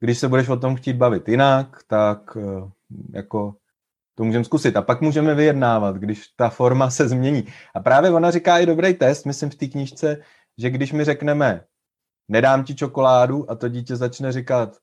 když 0.00 0.18
se 0.18 0.28
budeš 0.28 0.48
o 0.48 0.56
tom 0.56 0.76
chtít 0.76 0.96
bavit 0.96 1.28
jinak, 1.28 1.82
tak 1.86 2.36
eh, 2.36 2.70
jako 3.12 3.54
to 4.14 4.24
můžeme 4.24 4.44
zkusit. 4.44 4.76
A 4.76 4.82
pak 4.82 5.00
můžeme 5.00 5.34
vyjednávat, 5.34 5.96
když 5.96 6.28
ta 6.36 6.48
forma 6.48 6.90
se 6.90 7.08
změní. 7.08 7.46
A 7.74 7.80
právě 7.80 8.10
ona 8.10 8.30
říká 8.30 8.58
i 8.58 8.66
dobrý 8.66 8.94
test, 8.94 9.26
myslím 9.26 9.50
v 9.50 9.54
té 9.54 9.66
knížce, 9.66 10.22
že 10.58 10.70
když 10.70 10.92
mi 10.92 11.04
řekneme, 11.04 11.64
nedám 12.28 12.64
ti 12.64 12.74
čokoládu 12.74 13.50
a 13.50 13.54
to 13.54 13.68
dítě 13.68 13.96
začne 13.96 14.32
říkat, 14.32 14.76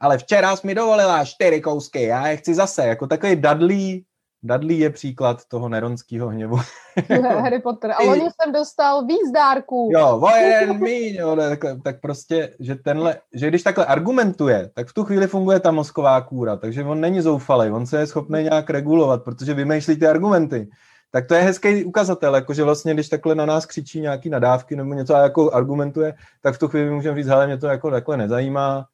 ale 0.00 0.18
včera 0.18 0.56
jsi 0.56 0.66
mi 0.66 0.74
dovolila 0.74 1.24
čtyři 1.24 1.60
kousky, 1.60 2.02
já 2.02 2.28
je 2.28 2.36
chci 2.36 2.54
zase, 2.54 2.86
jako 2.86 3.06
takový 3.06 3.36
Dudley 3.36 4.04
Dudley 4.42 4.78
je 4.78 4.90
příklad 4.90 5.44
toho 5.44 5.68
neronského 5.68 6.28
hněvu. 6.28 6.58
Harry 7.40 7.60
Potter. 7.60 7.90
A 7.90 7.98
oni 7.98 8.20
jsem 8.20 8.52
dostal 8.52 9.06
víc 9.06 9.30
dárků. 9.34 9.90
Jo, 9.92 10.18
vojen 10.18 10.82
míň, 10.82 11.14
jo, 11.14 11.36
tak, 11.36 11.58
tak 11.84 12.00
prostě, 12.00 12.54
že 12.60 12.74
tenhle, 12.74 13.20
že 13.34 13.48
když 13.48 13.62
takhle 13.62 13.86
argumentuje, 13.86 14.70
tak 14.74 14.88
v 14.88 14.92
tu 14.92 15.04
chvíli 15.04 15.26
funguje 15.26 15.60
ta 15.60 15.70
mozková 15.70 16.20
kůra, 16.20 16.56
takže 16.56 16.84
on 16.84 17.00
není 17.00 17.20
zoufalý, 17.20 17.70
on 17.70 17.86
se 17.86 17.98
je 17.98 18.06
schopný 18.06 18.42
nějak 18.42 18.70
regulovat, 18.70 19.24
protože 19.24 19.54
vymýšlí 19.54 19.96
ty 19.96 20.06
argumenty. 20.06 20.68
Tak 21.10 21.26
to 21.26 21.34
je 21.34 21.42
hezký 21.42 21.84
ukazatel, 21.84 22.34
jakože 22.34 22.64
vlastně, 22.64 22.94
když 22.94 23.08
takhle 23.08 23.34
na 23.34 23.46
nás 23.46 23.66
křičí 23.66 24.00
nějaký 24.00 24.30
nadávky 24.30 24.76
nebo 24.76 24.94
něco 24.94 25.14
a 25.14 25.22
jako 25.22 25.50
argumentuje, 25.50 26.14
tak 26.42 26.54
v 26.54 26.58
tu 26.58 26.68
chvíli 26.68 26.90
můžeme 26.90 27.16
říct, 27.16 27.26
hele, 27.26 27.46
mě 27.46 27.58
to 27.58 27.66
jako 27.66 27.90
takhle 27.90 28.16
nezajímá, 28.16 28.86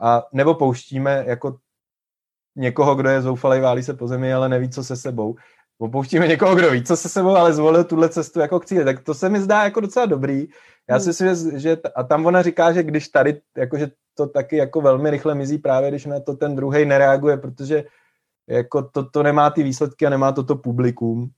a 0.00 0.22
nebo 0.32 0.54
pouštíme 0.54 1.24
jako 1.26 1.56
někoho, 2.56 2.94
kdo 2.94 3.08
je 3.08 3.22
zoufalý, 3.22 3.60
válí 3.60 3.82
se 3.82 3.94
po 3.94 4.08
zemi, 4.08 4.34
ale 4.34 4.48
neví, 4.48 4.68
co 4.68 4.84
se 4.84 4.96
sebou. 4.96 5.34
Opouštíme 5.78 6.28
někoho, 6.28 6.54
kdo 6.54 6.70
ví, 6.70 6.84
co 6.84 6.96
se 6.96 7.08
sebou, 7.08 7.36
ale 7.36 7.52
zvolil 7.52 7.84
tuhle 7.84 8.08
cestu 8.08 8.40
jako 8.40 8.60
k 8.60 8.66
cíli. 8.66 8.84
Tak 8.84 9.00
to 9.00 9.14
se 9.14 9.28
mi 9.28 9.40
zdá 9.40 9.64
jako 9.64 9.80
docela 9.80 10.06
dobrý. 10.06 10.48
Já 10.90 11.00
si 11.00 11.24
hmm. 11.24 11.30
myslím, 11.30 11.58
že, 11.58 11.76
a 11.96 12.02
tam 12.02 12.26
ona 12.26 12.42
říká, 12.42 12.72
že 12.72 12.82
když 12.82 13.08
tady, 13.08 13.40
jakože 13.56 13.90
to 14.14 14.26
taky 14.26 14.56
jako 14.56 14.80
velmi 14.80 15.10
rychle 15.10 15.34
mizí 15.34 15.58
právě, 15.58 15.90
když 15.90 16.06
na 16.06 16.20
to 16.20 16.34
ten 16.34 16.56
druhý 16.56 16.84
nereaguje, 16.84 17.36
protože 17.36 17.84
jako 18.48 18.82
to, 18.82 19.04
to 19.04 19.22
nemá 19.22 19.50
ty 19.50 19.62
výsledky 19.62 20.06
a 20.06 20.10
nemá 20.10 20.32
toto 20.32 20.56
publikum. 20.56 21.30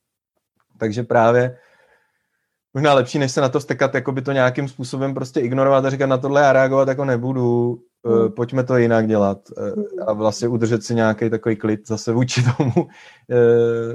Takže 0.79 1.03
právě 1.03 1.59
možná 2.75 2.95
lepší, 2.95 3.19
než 3.19 3.33
se 3.33 3.41
na 3.41 3.49
to 3.49 3.61
vstekat, 3.61 3.95
jako 3.95 4.13
by 4.13 4.23
to 4.23 4.33
nějakým 4.33 4.69
způsobem 4.69 5.15
prostě 5.15 5.41
ignorovat 5.41 5.85
a 5.85 5.91
říkat 5.91 6.07
na 6.07 6.19
tohle 6.19 6.47
a 6.47 6.53
reagovat 6.53 6.89
jako 6.89 7.05
nebudu, 7.05 7.79
hmm. 8.05 8.33
pojďme 8.33 8.65
to 8.65 8.77
jinak 8.77 9.07
dělat 9.07 9.39
eh, 9.59 9.71
hmm. 9.71 9.85
a 10.07 10.13
vlastně 10.13 10.49
udržet 10.49 10.85
si 10.85 10.95
nějaký 10.95 11.31
takový 11.31 11.57
klid 11.57 11.89
zase 11.89 12.13
vůči 12.13 12.43
tomu. 12.57 12.89
Eh, 13.31 13.95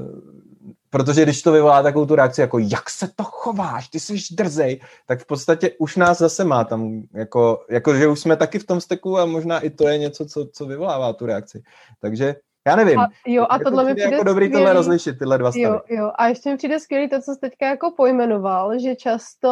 protože 0.90 1.24
když 1.24 1.42
to 1.42 1.52
vyvolá 1.52 1.84
takovou 1.84 2.06
tu 2.06 2.16
reakci, 2.16 2.42
jako 2.42 2.60
jak 2.60 2.90
se 2.90 3.10
to 3.16 3.24
chováš, 3.24 3.88
ty 3.88 4.00
jsi 4.00 4.16
drzej, 4.32 4.82
tak 5.08 5.22
v 5.22 5.26
podstatě 5.26 5.72
už 5.80 5.96
nás 5.96 6.18
zase 6.18 6.44
má 6.44 6.64
tam, 6.64 7.04
jako, 7.14 7.66
jako 7.70 7.96
že 7.96 8.08
už 8.08 8.20
jsme 8.20 8.36
taky 8.36 8.60
v 8.60 8.66
tom 8.66 8.82
steku 8.82 9.18
a 9.18 9.26
možná 9.26 9.60
i 9.60 9.70
to 9.70 9.88
je 9.88 9.98
něco, 9.98 10.26
co, 10.26 10.50
co 10.54 10.66
vyvolává 10.66 11.14
tu 11.14 11.26
reakci. 11.26 11.62
Takže 12.02 12.36
já 12.70 12.76
nevím. 12.76 13.00
A, 13.00 13.08
jo, 13.28 13.46
a 13.50 13.60
tohle 13.60 13.84
mi 13.84 13.96
přijde 13.96 14.12
jako 14.12 14.24
dobrý 14.24 14.46
skvělý. 14.46 14.64
tohle 14.64 14.74
rozlišit, 14.74 15.20
tyhle 15.20 15.38
dva 15.38 15.52
stavy. 15.52 15.64
Jo, 15.64 15.82
jo, 15.90 16.12
a 16.16 16.28
ještě 16.28 16.50
mi 16.50 16.58
přijde 16.58 16.80
skvělý 16.80 17.10
to, 17.10 17.22
co 17.22 17.34
jsi 17.34 17.40
teďka 17.40 17.68
jako 17.68 17.92
pojmenoval, 17.92 18.80
že 18.80 18.96
často 18.96 19.52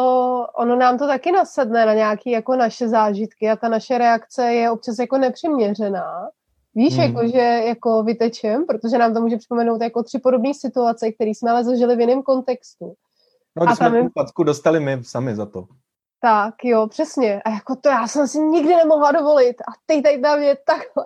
ono 0.54 0.76
nám 0.76 0.98
to 0.98 1.06
taky 1.06 1.32
nasedne 1.32 1.86
na 1.86 1.94
nějaké 1.94 2.30
jako 2.30 2.56
naše 2.56 2.88
zážitky 2.88 3.50
a 3.50 3.56
ta 3.56 3.68
naše 3.68 3.98
reakce 3.98 4.52
je 4.52 4.70
občas 4.70 4.98
jako 4.98 5.18
nepřiměřená. 5.18 6.28
Víš, 6.74 6.94
hmm. 6.94 7.02
jako, 7.02 7.28
že 7.28 7.62
jako 7.66 8.02
vytečem, 8.02 8.66
protože 8.66 8.98
nám 8.98 9.14
to 9.14 9.20
může 9.20 9.36
připomenout 9.36 9.82
jako 9.82 10.02
tři 10.02 10.18
podobné 10.18 10.54
situace, 10.54 11.12
které 11.12 11.30
jsme 11.30 11.50
ale 11.50 11.64
zažili 11.64 11.96
v 11.96 12.00
jiném 12.00 12.22
kontextu. 12.22 12.94
No, 13.56 13.68
a 13.68 13.76
jsme 13.76 13.90
tu 13.90 13.96
je... 13.96 14.44
dostali 14.44 14.80
my 14.80 14.98
sami 15.02 15.34
za 15.34 15.46
to. 15.46 15.64
Tak, 16.20 16.54
jo, 16.64 16.86
přesně. 16.86 17.42
A 17.42 17.50
jako 17.50 17.76
to 17.76 17.88
já 17.88 18.08
jsem 18.08 18.28
si 18.28 18.38
nikdy 18.38 18.76
nemohla 18.76 19.12
dovolit. 19.12 19.60
A 19.60 19.72
teď 19.86 20.02
tady 20.02 20.20
tam 20.20 20.42
je 20.42 20.56
takhle. 20.66 21.04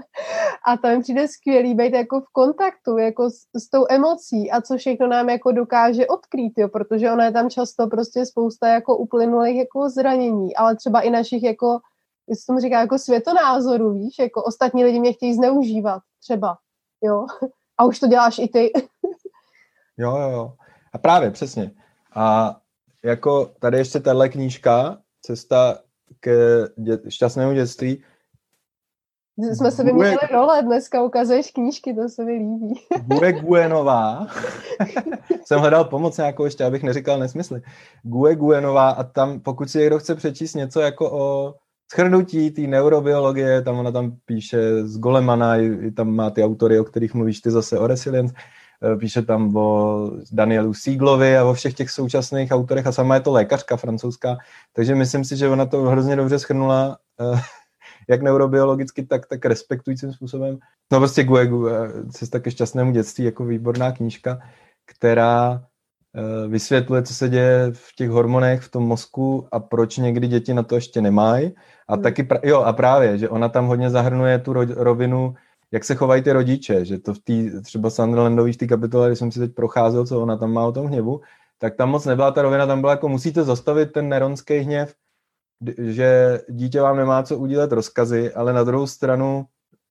A 0.67 0.77
to 0.77 0.89
mi 0.89 1.03
přijde 1.03 1.29
skvělý 1.29 1.75
být 1.75 1.93
jako 1.93 2.21
v 2.21 2.33
kontaktu, 2.33 2.99
jako 2.99 3.31
s, 3.31 3.37
s 3.55 3.71
tou 3.71 3.87
emocí 3.91 4.51
a 4.51 4.61
co 4.61 4.77
všechno 4.77 5.07
nám 5.07 5.29
jako 5.29 5.53
dokáže 5.53 6.07
odkrýt, 6.07 6.53
jo, 6.57 6.69
protože 6.69 7.13
ona 7.13 7.25
je 7.25 7.33
tam 7.33 7.51
často 7.51 7.87
prostě 7.87 8.27
spousta 8.27 8.69
jako 8.69 8.97
uplynulých 8.97 9.57
jako 9.57 9.89
zranění, 9.89 10.57
ale 10.57 10.77
třeba 10.77 11.01
i 11.01 11.11
našich 11.11 11.43
jako, 11.43 11.79
jestli 12.29 12.47
tomu 12.47 12.61
říká, 12.61 12.81
jako 12.81 12.99
světonázorů, 12.99 13.93
víš, 13.93 14.19
jako 14.19 14.43
ostatní 14.43 14.85
lidi 14.85 15.01
mě 15.01 15.13
chtějí 15.13 15.35
zneužívat, 15.35 16.03
třeba, 16.23 16.57
jo. 17.03 17.27
A 17.79 17.85
už 17.85 17.99
to 17.99 18.07
děláš 18.07 18.39
i 18.39 18.49
ty. 18.49 18.73
jo, 19.97 20.17
jo, 20.17 20.31
jo. 20.31 20.53
A 20.93 20.99
právě, 20.99 21.31
přesně. 21.31 21.71
A 22.15 22.57
jako 23.05 23.51
tady 23.61 23.79
ještě 23.79 24.01
tahle 24.01 24.29
knížka, 24.29 24.99
Cesta 25.23 25.79
k 26.21 26.31
dě, 26.77 26.99
šťastnému 27.09 27.55
dětství. 27.55 28.03
Jsme 29.37 29.71
se 29.71 29.85
vyměnili 29.85 30.19
role, 30.33 30.63
dneska 30.63 31.03
ukazuješ 31.03 31.51
knížky, 31.51 31.95
to 31.95 32.09
se 32.09 32.25
mi 32.25 32.33
líbí. 32.33 32.75
Gue 33.07 33.33
Guenová. 33.43 34.27
Jsem 35.45 35.61
hledal 35.61 35.85
pomoc 35.85 36.17
nějakou 36.17 36.45
ještě, 36.45 36.65
abych 36.65 36.83
neříkal 36.83 37.19
nesmysly. 37.19 37.63
Gue 38.03 38.37
Guenová 38.37 38.91
a 38.91 39.03
tam, 39.03 39.41
pokud 39.41 39.71
si 39.71 39.79
někdo 39.79 39.99
chce 39.99 40.15
přečíst 40.15 40.55
něco 40.55 40.81
jako 40.81 41.13
o 41.13 41.55
schrnutí 41.93 42.51
té 42.51 42.61
neurobiologie, 42.61 43.63
tam 43.63 43.79
ona 43.79 43.93
tam 43.93 44.17
píše 44.25 44.87
z 44.87 44.99
Golemana, 44.99 45.57
i, 45.57 45.91
tam 45.91 46.15
má 46.15 46.31
ty 46.31 46.45
autory, 46.45 46.81
o 46.81 46.85
kterých 46.85 47.15
mluvíš 47.15 47.41
ty 47.41 47.51
zase 47.51 47.79
o 47.79 47.87
resilience, 47.87 48.35
píše 48.99 49.23
tam 49.23 49.57
o 49.57 50.11
Danielu 50.33 50.75
Sieglovi 50.75 51.37
a 51.37 51.45
o 51.45 51.55
všech 51.55 51.75
těch 51.75 51.91
současných 51.91 52.51
autorech 52.51 52.87
a 52.87 52.93
sama 52.93 53.15
je 53.15 53.21
to 53.21 53.33
lékařka 53.33 53.77
francouzská, 53.77 54.39
takže 54.73 54.95
myslím 54.95 55.25
si, 55.25 55.37
že 55.37 55.49
ona 55.49 55.67
to 55.67 55.83
hrozně 55.83 56.17
dobře 56.17 56.39
schrnula 56.39 56.99
eh, 57.21 57.41
jak 58.09 58.23
neurobiologicky, 58.23 59.03
tak, 59.07 59.27
tak 59.27 59.45
respektujícím 59.45 60.13
způsobem. 60.13 60.59
No 60.93 60.99
prostě 60.99 61.25
Gue, 61.25 61.47
Gue 61.47 61.73
cesta 62.11 62.41
ke 62.41 62.51
šťastnému 62.51 62.93
dětství 62.93 63.25
jako 63.25 63.45
výborná 63.45 63.93
knížka, 63.93 64.39
která 64.87 65.65
eh, 66.17 66.49
vysvětluje, 66.49 67.03
co 67.03 67.15
se 67.15 67.29
děje 67.29 67.71
v 67.73 67.95
těch 67.97 68.11
hormonech 68.11 68.61
v 68.61 68.71
tom 68.71 68.83
mozku 68.83 69.49
a 69.53 69.61
proč 69.61 69.97
někdy 69.97 70.29
děti 70.29 70.55
na 70.55 70.63
to 70.63 70.75
ještě 70.75 71.01
nemají. 71.01 71.55
A 71.89 71.95
hmm. 71.95 72.03
taky, 72.03 72.29
jo, 72.43 72.61
a 72.61 72.73
právě, 72.73 73.19
že 73.19 73.29
ona 73.29 73.49
tam 73.49 73.67
hodně 73.67 73.91
zahrnuje 73.91 74.39
tu 74.39 74.53
rovinu 74.75 75.35
jak 75.73 75.85
se 75.85 75.95
chovají 75.95 76.23
ty 76.23 76.33
rodiče, 76.33 76.85
že 76.85 76.99
to 76.99 77.15
v 77.15 77.19
té 77.19 77.61
třeba 77.63 77.91
Sunderlandový 77.91 78.53
v 78.53 78.57
té 78.57 78.67
kapitole, 78.67 79.09
když 79.09 79.19
jsem 79.19 79.33
si 79.33 79.39
teď 79.39 79.55
procházel, 79.55 80.07
co 80.07 80.23
ona 80.23 80.37
tam 80.37 80.53
má 80.53 80.67
o 80.67 80.73
tom 80.73 80.87
hněvu, 80.87 81.21
tak 81.59 81.77
tam 81.77 81.91
moc 81.91 82.05
nebyla 82.05 82.31
ta 82.31 82.43
rovina, 82.43 82.67
tam 82.67 82.81
byla 82.81 82.93
jako 82.93 83.09
musíte 83.09 83.45
zastavit 83.45 83.93
ten 83.93 84.09
neronský 84.09 84.59
hněv, 84.59 84.95
že 85.79 86.41
dítě 86.49 86.81
vám 86.81 86.97
nemá 86.97 87.23
co 87.23 87.39
udělat 87.39 87.73
rozkazy, 87.73 88.33
ale 88.35 88.53
na 88.53 88.65
druhou 88.65 88.87
stranu 88.87 89.47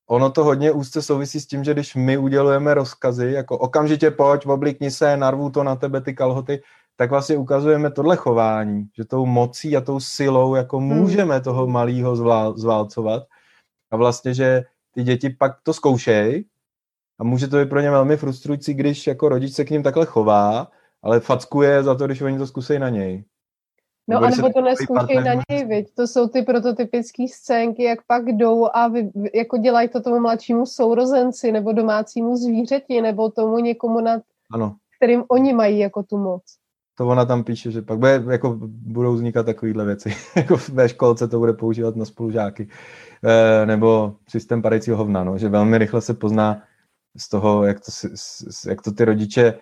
ono 0.10 0.30
to 0.30 0.44
hodně 0.44 0.72
úzce 0.72 1.02
souvisí 1.02 1.40
s 1.40 1.48
tím, 1.48 1.64
že 1.64 1.74
když 1.74 1.96
my 1.96 2.18
udělujeme 2.18 2.74
rozkazy, 2.74 3.32
jako 3.32 3.58
okamžitě 3.58 4.12
pojď, 4.12 4.46
oblikni 4.46 4.92
se, 4.92 5.18
narvu 5.18 5.50
to 5.50 5.64
na 5.64 5.76
tebe 5.76 6.02
ty 6.02 6.14
kalhoty, 6.14 6.62
tak 6.96 7.10
vlastně 7.10 7.38
ukazujeme 7.38 7.92
tohle 7.92 8.16
chování, 8.16 8.86
že 8.98 9.06
tou 9.06 9.26
mocí 9.26 9.78
a 9.78 9.82
tou 9.82 10.00
silou 10.00 10.56
jako 10.56 10.78
hmm. 10.78 10.88
můžeme 10.88 11.42
toho 11.42 11.68
malého 11.68 12.16
zválcovat 12.56 13.24
a 13.92 13.98
vlastně, 13.98 14.34
že 14.34 14.64
ty 14.92 15.04
děti 15.04 15.30
pak 15.30 15.52
to 15.64 15.74
zkoušejí 15.74 16.46
a 17.20 17.24
může 17.24 17.48
to 17.48 17.58
být 17.58 17.70
pro 17.70 17.80
ně 17.80 17.92
velmi 17.92 18.18
frustrující, 18.18 18.74
když 18.74 19.08
jako 19.08 19.30
rodič 19.30 19.54
se 19.54 19.66
k 19.66 19.70
ním 19.70 19.84
takhle 19.84 20.06
chová, 20.06 20.68
ale 21.02 21.20
fackuje 21.20 21.84
za 21.84 21.96
to, 21.96 22.06
když 22.06 22.22
oni 22.22 22.38
to 22.38 22.48
zkusí 22.48 22.80
na 22.80 22.90
něj. 22.90 23.24
No 24.08 24.20
nebo 24.20 24.26
a 24.26 24.30
nebo 24.30 24.50
to 24.54 24.62
neskoušej 24.62 25.16
na 25.16 25.34
něj, 25.50 25.66
viď? 25.66 25.94
To 25.96 26.08
jsou 26.08 26.28
ty 26.28 26.42
prototypické 26.42 27.28
scénky, 27.28 27.84
jak 27.84 28.00
pak 28.08 28.26
jdou 28.26 28.68
a 28.74 28.88
vy, 28.88 29.12
jako 29.34 29.58
dělají 29.58 29.90
to 29.90 30.02
tomu 30.02 30.20
mladšímu 30.20 30.66
sourozenci 30.66 31.52
nebo 31.52 31.72
domácímu 31.72 32.38
zvířeti 32.38 33.02
nebo 33.02 33.32
tomu 33.32 33.60
někomu, 33.60 34.02
nad 34.02 34.22
ano. 34.52 34.76
kterým 34.98 35.24
oni 35.28 35.54
mají 35.54 35.80
jako 35.80 36.04
tu 36.04 36.18
moc. 36.18 36.42
To 36.98 37.08
ona 37.08 37.26
tam 37.26 37.44
píše, 37.44 37.72
že 37.72 37.82
pak 37.82 38.00
bude, 38.00 38.24
jako 38.32 38.58
budou 38.68 39.14
vznikat 39.14 39.46
takovéhle 39.46 39.86
věci. 39.86 40.16
jako 40.36 40.58
ve 40.74 40.90
školce 40.90 41.28
to 41.28 41.40
bude 41.40 41.54
používat 41.54 41.96
na 41.96 42.06
spolužáky. 42.06 42.70
Eh, 43.24 43.66
nebo 43.66 44.16
systém 44.30 44.62
padajícího 44.62 44.98
hovna, 44.98 45.24
no, 45.24 45.38
že 45.38 45.50
velmi 45.50 45.78
rychle 45.78 46.02
se 46.02 46.14
pozná 46.14 46.64
z 47.18 47.30
toho, 47.30 47.64
jak 47.64 47.80
to, 47.80 48.08
jak 48.70 48.82
to 48.82 48.92
ty 48.92 49.06
rodiče, 49.06 49.54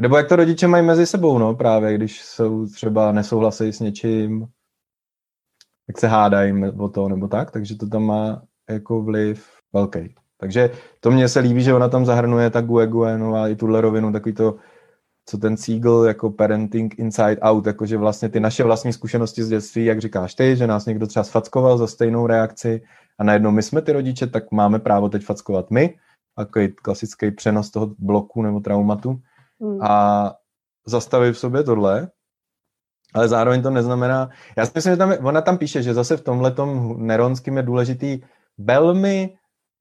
nebo 0.00 0.16
jak 0.16 0.28
to 0.28 0.36
rodiče 0.36 0.68
mají 0.68 0.84
mezi 0.84 1.06
sebou, 1.06 1.38
no, 1.38 1.54
právě, 1.54 1.94
když 1.94 2.22
jsou 2.22 2.66
třeba 2.66 3.12
nesouhlasí 3.12 3.72
s 3.72 3.80
něčím, 3.80 4.46
jak 5.88 5.98
se 5.98 6.08
hádají 6.08 6.54
o 6.78 6.88
to 6.88 7.08
nebo 7.08 7.28
tak, 7.28 7.50
takže 7.50 7.76
to 7.76 7.88
tam 7.88 8.02
má 8.02 8.42
jako 8.70 9.02
vliv 9.02 9.46
velký. 9.72 10.14
Takže 10.38 10.70
to 11.00 11.10
mně 11.10 11.28
se 11.28 11.40
líbí, 11.40 11.62
že 11.62 11.74
ona 11.74 11.88
tam 11.88 12.06
zahrnuje 12.06 12.50
ta 12.50 12.60
Gue 12.60 12.86
Guenová 12.86 13.48
i 13.48 13.56
tuhle 13.56 13.80
rovinu, 13.80 14.12
takový 14.12 14.34
to 14.34 14.56
co 15.24 15.38
ten 15.38 15.56
Siegel 15.56 16.04
jako 16.04 16.30
parenting 16.30 16.98
inside 16.98 17.40
out, 17.40 17.66
jakože 17.66 17.96
vlastně 17.96 18.28
ty 18.28 18.40
naše 18.40 18.64
vlastní 18.64 18.92
zkušenosti 18.92 19.42
z 19.42 19.48
dětství, 19.48 19.84
jak 19.84 20.00
říkáš 20.00 20.34
ty, 20.34 20.56
že 20.56 20.66
nás 20.66 20.86
někdo 20.86 21.06
třeba 21.06 21.24
sfackoval 21.24 21.78
za 21.78 21.86
stejnou 21.86 22.26
reakci 22.26 22.82
a 23.18 23.24
najednou 23.24 23.50
my 23.50 23.62
jsme 23.62 23.82
ty 23.82 23.92
rodiče, 23.92 24.26
tak 24.26 24.52
máme 24.52 24.78
právo 24.78 25.08
teď 25.08 25.24
fackovat 25.24 25.70
my, 25.70 25.94
takový 26.36 26.72
klasický 26.72 27.30
přenos 27.30 27.70
toho 27.70 27.94
bloku 27.98 28.42
nebo 28.42 28.60
traumatu 28.60 29.20
hmm. 29.60 29.82
a 29.82 30.34
zastavit 30.86 31.32
v 31.32 31.38
sobě 31.38 31.62
tohle, 31.62 32.08
ale 33.14 33.28
zároveň 33.28 33.62
to 33.62 33.70
neznamená, 33.70 34.30
já 34.56 34.66
si 34.66 34.72
myslím, 34.74 34.92
že 34.92 34.96
tam, 34.96 35.12
ona 35.22 35.40
tam 35.40 35.58
píše, 35.58 35.82
že 35.82 35.94
zase 35.94 36.16
v 36.16 36.24
tomhle 36.24 36.54
neronským 36.96 37.56
je 37.56 37.62
důležitý 37.62 38.20
velmi 38.58 39.34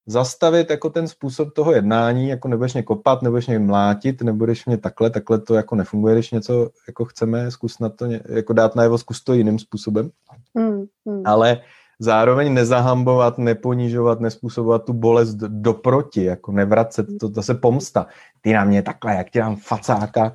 zastavit 0.05 0.69
jako 0.69 0.89
ten 0.89 1.07
způsob 1.07 1.53
toho 1.53 1.71
jednání, 1.71 2.29
jako 2.29 2.47
nebudeš 2.47 2.73
mě 2.73 2.83
kopat, 2.83 3.21
nebudeš 3.21 3.47
mě 3.47 3.59
mlátit, 3.59 4.21
nebudeš 4.21 4.65
mě 4.65 4.77
takhle, 4.77 5.09
takhle 5.09 5.39
to 5.39 5.55
jako 5.55 5.75
nefunguje, 5.75 6.15
když 6.15 6.31
něco 6.31 6.69
jako 6.87 7.05
chceme, 7.05 7.51
zkus 7.51 7.79
na 7.79 7.89
to, 7.89 8.05
jako 8.29 8.53
dát 8.53 8.75
najevo, 8.75 8.97
zkus 8.97 9.23
to 9.23 9.33
jiným 9.33 9.59
způsobem. 9.59 10.09
Hmm, 10.55 10.85
hmm. 11.07 11.21
Ale 11.25 11.61
zároveň 11.99 12.53
nezahambovat, 12.53 13.37
neponížovat, 13.37 14.19
nespůsobovat 14.19 14.85
tu 14.85 14.93
bolest 14.93 15.35
doproti, 15.35 16.23
jako 16.23 16.51
nevracet, 16.51 17.07
to 17.19 17.27
zase 17.27 17.53
pomsta. 17.53 18.07
Ty 18.41 18.53
na 18.53 18.63
mě 18.63 18.81
takhle, 18.81 19.15
jak 19.15 19.29
ti 19.29 19.39
dám 19.39 19.55
facáka. 19.55 20.33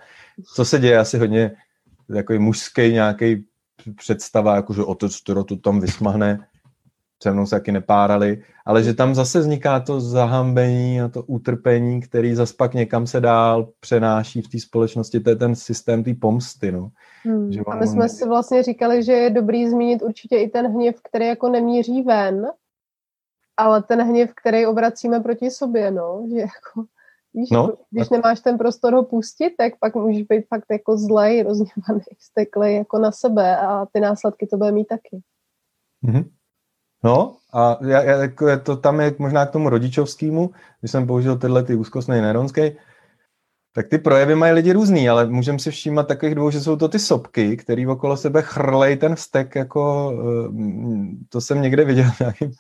Co 0.54 0.64
se 0.64 0.78
děje 0.78 0.98
asi 0.98 1.18
hodně 1.18 1.50
jako 2.08 2.32
mužský 2.32 2.92
nějaký 2.92 3.44
představa, 3.96 4.56
jako 4.56 4.74
že 4.74 4.82
otec, 4.82 5.22
to 5.22 5.56
tam 5.56 5.80
vysmahne, 5.80 6.46
se 7.22 7.32
mnou 7.32 7.46
se 7.46 7.56
taky 7.56 7.72
nepárali, 7.72 8.42
ale 8.66 8.82
že 8.82 8.94
tam 8.94 9.14
zase 9.14 9.38
vzniká 9.38 9.80
to 9.80 10.00
zahambení 10.00 11.00
a 11.00 11.08
to 11.08 11.22
utrpení, 11.22 12.00
který 12.00 12.34
zase 12.34 12.54
pak 12.58 12.74
někam 12.74 13.06
se 13.06 13.20
dál 13.20 13.68
přenáší 13.80 14.42
v 14.42 14.48
té 14.48 14.60
společnosti, 14.60 15.20
to 15.20 15.30
je 15.30 15.36
ten 15.36 15.56
systém 15.56 16.04
té 16.04 16.14
pomsty, 16.14 16.72
no. 16.72 16.90
Hmm. 17.24 17.52
Že 17.52 17.60
a 17.60 17.76
my 17.76 17.86
jsme 17.86 18.08
si 18.08 18.28
vlastně 18.28 18.62
říkali, 18.62 19.02
že 19.02 19.12
je 19.12 19.30
dobrý 19.30 19.68
zmínit 19.68 20.02
určitě 20.02 20.36
i 20.36 20.48
ten 20.48 20.66
hněv, 20.66 20.96
který 21.02 21.26
jako 21.26 21.48
nemíří 21.48 22.02
ven, 22.02 22.46
ale 23.56 23.82
ten 23.82 24.02
hněv, 24.02 24.30
který 24.42 24.66
obracíme 24.66 25.20
proti 25.20 25.50
sobě, 25.50 25.90
no, 25.90 26.26
že 26.30 26.40
jako 26.40 26.86
Víš, 27.36 27.50
no, 27.50 27.72
když 27.90 28.08
tak... 28.08 28.10
nemáš 28.10 28.40
ten 28.40 28.58
prostor 28.58 28.94
ho 28.94 29.04
pustit, 29.04 29.50
tak 29.58 29.72
pak 29.80 29.94
můžeš 29.94 30.22
být 30.22 30.46
fakt 30.48 30.64
jako 30.70 30.98
zlej, 30.98 31.42
rozněvaný, 31.42 32.04
steklej 32.18 32.76
jako 32.76 32.98
na 32.98 33.12
sebe 33.12 33.56
a 33.56 33.86
ty 33.86 34.00
následky 34.00 34.46
to 34.46 34.56
bude 34.56 34.72
mít 34.72 34.84
taky. 34.84 35.20
Mm-hmm. 36.04 36.24
No 37.04 37.36
a 37.52 37.78
já, 37.86 38.02
já, 38.02 38.16
jako 38.16 38.58
to 38.58 38.76
tam 38.76 39.00
je 39.00 39.14
možná 39.18 39.46
k 39.46 39.50
tomu 39.50 39.68
rodičovskému, 39.68 40.50
když 40.80 40.90
jsem 40.90 41.06
použil 41.06 41.38
tyhle 41.38 41.62
ty 41.62 41.74
úzkostný 41.74 42.20
neronský, 42.20 42.62
tak 43.72 43.88
ty 43.88 43.98
projevy 43.98 44.34
mají 44.34 44.52
lidi 44.52 44.72
různý, 44.72 45.08
ale 45.08 45.26
můžeme 45.26 45.58
si 45.58 45.70
všímat 45.70 46.08
takových 46.08 46.34
dvou, 46.34 46.50
že 46.50 46.60
jsou 46.60 46.76
to 46.76 46.88
ty 46.88 46.98
sopky, 46.98 47.56
který 47.56 47.86
okolo 47.86 48.16
sebe 48.16 48.42
chrlej 48.42 48.96
ten 48.96 49.14
vztek, 49.14 49.54
jako 49.54 50.12
eh, 50.12 51.26
to 51.28 51.40
jsem 51.40 51.62
někde 51.62 51.84
viděl 51.84 52.10
nějaký, 52.20 52.56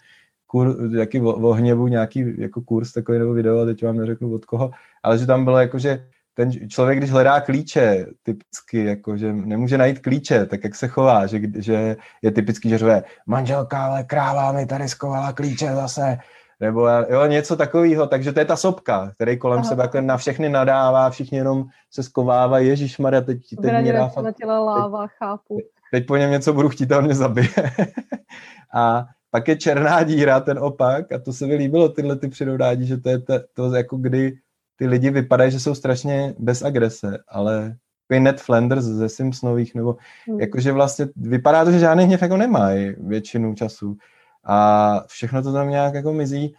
kur, 0.46 0.90
nějaký 0.90 1.20
o, 1.20 1.88
nějaký 1.88 2.40
jako 2.40 2.60
kurz 2.60 2.92
takový 2.92 3.18
nebo 3.18 3.32
video, 3.32 3.58
a 3.58 3.64
teď 3.64 3.84
vám 3.84 3.96
neřeknu 3.96 4.34
od 4.34 4.44
koho, 4.44 4.70
ale 5.02 5.18
že 5.18 5.26
tam 5.26 5.44
bylo 5.44 5.58
jako, 5.58 5.78
že 5.78 6.06
ten 6.36 6.68
člověk, 6.68 6.98
když 6.98 7.10
hledá 7.10 7.40
klíče, 7.40 8.06
typicky, 8.22 8.84
jako, 8.84 9.16
že 9.16 9.32
nemůže 9.32 9.78
najít 9.78 9.98
klíče, 9.98 10.46
tak 10.46 10.64
jak 10.64 10.74
se 10.74 10.88
chová, 10.88 11.26
že, 11.26 11.40
že 11.56 11.96
je 12.22 12.30
typický, 12.30 12.68
že 12.68 12.78
řve, 12.78 13.02
manželka, 13.26 13.84
ale 13.84 14.04
kráva 14.04 14.52
mi 14.52 14.66
tady 14.66 14.88
skovala 14.88 15.32
klíče 15.32 15.74
zase, 15.74 16.18
nebo 16.60 16.88
jo, 16.88 17.26
něco 17.26 17.56
takového, 17.56 18.06
takže 18.06 18.32
to 18.32 18.38
je 18.38 18.44
ta 18.44 18.56
sopka, 18.56 19.10
který 19.14 19.38
kolem 19.38 19.58
Aha. 19.58 19.68
sebe 19.68 19.82
jako 19.82 20.00
na 20.00 20.16
všechny 20.16 20.48
nadává, 20.48 21.10
všichni 21.10 21.38
jenom 21.38 21.64
se 21.90 22.02
skovávají, 22.02 22.68
Ježíš 22.68 22.98
Maria, 22.98 23.20
teď, 23.20 23.38
teď 23.62 23.72
mě 23.80 23.92
dá 23.92 24.08
fakt, 24.08 24.34
láva, 24.44 25.02
teď, 25.02 25.10
chápu. 25.18 25.58
Teď 25.92 26.06
po 26.06 26.16
něm 26.16 26.30
něco 26.30 26.52
budu 26.52 26.68
chtít 26.68 26.92
a 26.92 27.00
mě 27.00 27.14
zabije. 27.14 27.48
a 28.74 29.06
pak 29.30 29.48
je 29.48 29.56
černá 29.56 30.02
díra, 30.02 30.40
ten 30.40 30.58
opak, 30.58 31.12
a 31.12 31.18
to 31.18 31.32
se 31.32 31.46
mi 31.46 31.54
líbilo, 31.54 31.88
tyhle 31.88 32.16
ty 32.16 32.28
přirovnání, 32.28 32.86
že 32.86 32.96
to 32.96 33.08
je 33.08 33.18
to, 33.18 33.34
to 33.54 33.74
jako 33.74 33.96
kdy 33.96 34.38
ty 34.76 34.86
lidi 34.86 35.10
vypadají, 35.10 35.50
že 35.50 35.60
jsou 35.60 35.74
strašně 35.74 36.34
bez 36.38 36.62
agrese, 36.62 37.18
ale 37.28 37.76
Ned 38.18 38.40
Flanders 38.40 38.84
ze 38.84 39.08
Simpsonových, 39.08 39.74
nebo 39.74 39.96
hmm. 40.28 40.40
jakože 40.40 40.72
vlastně 40.72 41.06
vypadá 41.16 41.64
to, 41.64 41.72
že 41.72 41.78
žádný 41.78 42.04
hněv 42.04 42.22
jako 42.22 42.36
nemají 42.36 42.94
většinu 42.98 43.54
času 43.54 43.96
a 44.44 45.00
všechno 45.06 45.42
to 45.42 45.52
tam 45.52 45.70
nějak 45.70 45.94
jako 45.94 46.12
mizí, 46.12 46.54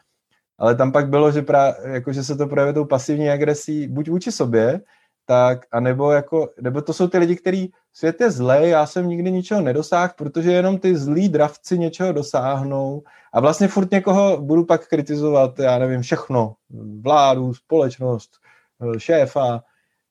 ale 0.58 0.76
tam 0.76 0.92
pak 0.92 1.10
bylo, 1.10 1.32
že, 1.32 1.42
pra, 1.42 1.76
jako, 1.84 2.14
že 2.14 2.24
se 2.24 2.36
to 2.36 2.48
projevuje 2.48 2.74
tou 2.74 2.86
pasivní 2.86 3.30
agresí 3.30 3.88
buď 3.88 4.10
vůči 4.10 4.32
sobě, 4.32 4.82
tak, 5.30 5.66
anebo 5.72 6.12
jako, 6.12 6.50
nebo 6.62 6.82
to 6.82 6.94
jsou 6.94 7.08
ty 7.08 7.18
lidi, 7.18 7.36
kteří 7.36 7.74
svět 7.94 8.22
je 8.22 8.32
zlej, 8.32 8.70
já 8.70 8.86
jsem 8.86 9.08
nikdy 9.08 9.32
ničeho 9.32 9.62
nedosáhl, 9.62 10.14
protože 10.18 10.52
jenom 10.52 10.78
ty 10.78 10.98
zlí 10.98 11.30
dravci 11.30 11.78
něčeho 11.78 12.14
dosáhnou 12.14 13.04
a 13.34 13.40
vlastně 13.40 13.68
furt 13.68 13.92
někoho 13.92 14.38
budu 14.42 14.66
pak 14.66 14.88
kritizovat, 14.88 15.60
já 15.60 15.78
nevím, 15.78 16.02
všechno, 16.02 16.56
vládu, 17.02 17.54
společnost, 17.54 18.32
šéfa, 18.98 19.64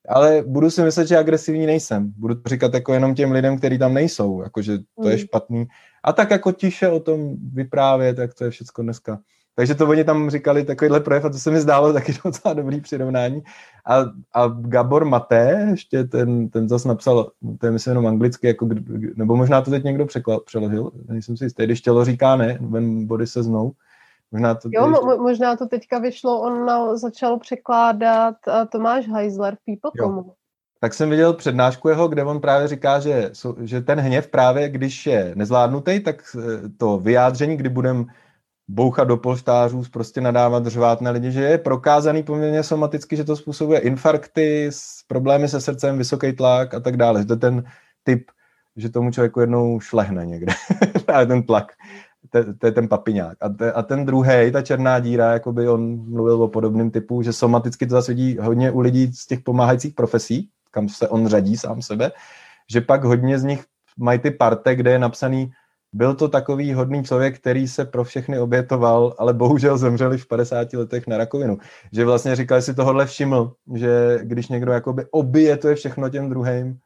ale 0.09 0.43
budu 0.47 0.71
si 0.71 0.81
myslet, 0.81 1.07
že 1.07 1.17
agresivní 1.17 1.65
nejsem. 1.65 2.13
Budu 2.17 2.35
to 2.35 2.49
říkat 2.49 2.73
jako 2.73 2.93
jenom 2.93 3.15
těm 3.15 3.31
lidem, 3.31 3.57
kteří 3.57 3.77
tam 3.77 3.93
nejsou, 3.93 4.41
jakože 4.41 4.77
to 5.01 5.09
je 5.09 5.15
hmm. 5.15 5.25
špatný. 5.25 5.65
A 6.03 6.13
tak 6.13 6.31
jako 6.31 6.51
tiše 6.51 6.87
o 6.89 6.99
tom 6.99 7.35
vyprávět, 7.53 8.15
tak 8.15 8.33
to 8.33 8.43
je 8.43 8.49
všechno 8.49 8.83
dneska. 8.83 9.19
Takže 9.57 9.75
to 9.75 9.87
oni 9.87 10.03
tam 10.03 10.29
říkali 10.29 10.63
takovýhle 10.63 10.99
projev 10.99 11.25
a 11.25 11.29
to 11.29 11.37
se 11.37 11.51
mi 11.51 11.59
zdálo 11.59 11.93
taky 11.93 12.13
docela 12.25 12.53
dobrý 12.53 12.81
přirovnání. 12.81 13.43
A, 13.85 13.97
a 14.33 14.47
Gabor 14.47 15.05
Maté, 15.05 15.67
ještě 15.71 16.03
ten, 16.03 16.49
ten 16.49 16.69
zase 16.69 16.87
napsal, 16.87 17.31
to 17.59 17.65
je 17.65 17.71
myslím 17.71 17.91
jenom 17.91 18.07
anglicky, 18.07 18.47
jako, 18.47 18.69
nebo 19.15 19.35
možná 19.35 19.61
to 19.61 19.71
teď 19.71 19.83
někdo 19.83 20.05
překla, 20.05 20.39
přeložil, 20.39 20.91
nejsem 21.07 21.37
si 21.37 21.43
jistý, 21.43 21.65
když 21.65 21.81
tělo 21.81 22.05
říká 22.05 22.35
ne, 22.35 22.57
when 22.61 23.05
body 23.07 23.27
se 23.27 23.43
znou. 23.43 23.71
Možná 24.31 24.55
to 24.55 24.69
jo, 24.71 24.87
ještě... 24.87 25.05
mo- 25.05 25.21
možná 25.21 25.55
to 25.55 25.67
teďka 25.67 25.99
vyšlo, 25.99 26.41
on 26.41 26.69
začal 26.97 27.39
překládat 27.39 28.35
uh, 28.47 28.53
Tomáš 28.71 29.07
Heisler 29.07 29.55
v 29.55 29.59
People 29.65 30.23
Tak 30.81 30.93
jsem 30.93 31.09
viděl 31.09 31.33
přednášku 31.33 31.89
jeho, 31.89 32.07
kde 32.07 32.23
on 32.23 32.41
právě 32.41 32.67
říká, 32.67 32.99
že, 32.99 33.31
že 33.61 33.81
ten 33.81 33.99
hněv 33.99 34.27
právě, 34.27 34.69
když 34.69 35.05
je 35.05 35.31
nezvládnutý, 35.35 35.99
tak 35.99 36.21
eh, 36.35 36.69
to 36.77 36.97
vyjádření, 36.97 37.57
kdy 37.57 37.69
budeme 37.69 38.05
bouchat 38.67 39.07
do 39.07 39.17
polštářů, 39.17 39.83
prostě 39.91 40.21
nadávat, 40.21 40.67
řvát 40.67 41.01
na 41.01 41.11
lidi, 41.11 41.31
že 41.31 41.43
je 41.43 41.57
prokázaný 41.57 42.23
poměrně 42.23 42.63
somaticky, 42.63 43.15
že 43.15 43.23
to 43.23 43.35
způsobuje 43.35 43.79
infarkty, 43.79 44.69
problémy 45.07 45.47
se 45.47 45.61
srdcem, 45.61 45.97
vysoký 45.97 46.33
tlak 46.33 46.73
a 46.73 46.79
tak 46.79 46.97
dále. 46.97 47.19
Že 47.19 47.25
to 47.25 47.33
je 47.33 47.37
ten 47.37 47.63
typ, 48.03 48.31
že 48.75 48.89
tomu 48.89 49.11
člověku 49.11 49.39
jednou 49.39 49.79
šlehne 49.79 50.25
někde. 50.25 50.53
a 51.13 51.25
ten 51.25 51.43
tlak. 51.43 51.71
To, 52.29 52.53
to 52.53 52.65
je 52.65 52.71
ten 52.71 52.87
papiňák. 52.87 53.37
A, 53.41 53.49
te, 53.49 53.71
a 53.71 53.81
ten 53.81 54.05
druhý, 54.05 54.51
ta 54.51 54.61
černá 54.61 54.99
díra, 54.99 55.33
jakoby 55.33 55.69
on 55.69 56.11
mluvil 56.11 56.43
o 56.43 56.47
podobném 56.47 56.91
typu, 56.91 57.21
že 57.21 57.33
somaticky 57.33 57.87
to 57.87 57.91
zase 57.91 58.11
vidí 58.11 58.37
hodně 58.41 58.71
u 58.71 58.79
lidí 58.79 59.13
z 59.13 59.27
těch 59.27 59.39
pomáhajících 59.39 59.93
profesí, 59.93 60.49
kam 60.71 60.89
se 60.89 61.07
on 61.07 61.27
řadí 61.27 61.57
sám 61.57 61.81
sebe, 61.81 62.11
že 62.71 62.81
pak 62.81 63.03
hodně 63.03 63.39
z 63.39 63.43
nich 63.43 63.65
mají 63.97 64.19
ty 64.19 64.31
parte, 64.31 64.75
kde 64.75 64.91
je 64.91 64.99
napsaný 64.99 65.51
byl 65.93 66.15
to 66.15 66.27
takový 66.27 66.73
hodný 66.73 67.03
člověk, 67.03 67.39
který 67.39 67.67
se 67.67 67.85
pro 67.85 68.03
všechny 68.03 68.39
obětoval, 68.39 69.15
ale 69.17 69.33
bohužel 69.33 69.77
zemřeli 69.77 70.17
v 70.17 70.27
50 70.27 70.73
letech 70.73 71.07
na 71.07 71.17
rakovinu. 71.17 71.57
Že 71.91 72.05
vlastně 72.05 72.35
říkal, 72.35 72.61
si 72.61 72.73
tohle 72.73 73.05
všiml, 73.05 73.53
že 73.75 74.19
když 74.23 74.47
někdo 74.47 74.71
jakoby 74.71 75.05
obětuje 75.11 75.75
všechno 75.75 76.09
těm 76.09 76.29
druhým 76.29 76.79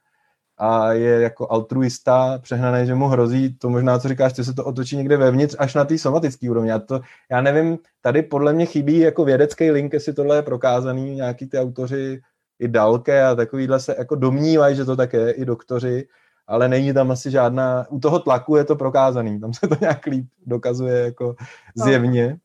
a 0.57 0.93
je 0.93 1.21
jako 1.21 1.51
altruista, 1.51 2.39
přehnaný, 2.41 2.87
že 2.87 2.95
mu 2.95 3.07
hrozí, 3.07 3.57
to 3.57 3.69
možná, 3.69 3.99
co 3.99 4.07
říkáš, 4.07 4.35
že 4.35 4.43
se 4.43 4.53
to 4.53 4.65
otočí 4.65 4.97
někde 4.97 5.17
vevnitř 5.17 5.55
až 5.59 5.73
na 5.73 5.85
té 5.85 5.97
somatické 5.97 6.49
úrovni. 6.49 6.71
A 6.71 6.79
to, 6.79 7.01
já 7.31 7.41
nevím, 7.41 7.77
tady 8.01 8.21
podle 8.21 8.53
mě 8.53 8.65
chybí 8.65 8.99
jako 8.99 9.25
vědecký 9.25 9.71
link, 9.71 9.93
jestli 9.93 10.13
tohle 10.13 10.35
je 10.35 10.41
prokázaný, 10.41 11.15
nějaký 11.15 11.47
ty 11.47 11.59
autoři 11.59 12.21
i 12.59 12.67
Dalke 12.67 13.23
a 13.23 13.35
takovýhle 13.35 13.79
se 13.79 13.95
jako 13.97 14.15
domnívají, 14.15 14.75
že 14.75 14.85
to 14.85 14.95
tak 14.95 15.13
je, 15.13 15.31
i 15.31 15.45
doktoři, 15.45 16.07
ale 16.51 16.67
není 16.67 16.93
tam 16.93 17.11
asi 17.11 17.31
žádná, 17.31 17.85
u 17.89 17.99
toho 17.99 18.19
tlaku 18.19 18.55
je 18.55 18.63
to 18.63 18.75
prokázaný, 18.75 19.39
tam 19.39 19.53
se 19.53 19.67
to 19.67 19.75
nějak 19.81 20.05
líp 20.05 20.25
dokazuje 20.45 20.99
jako 20.99 21.35
no. 21.77 21.85
zjevně. 21.85 22.37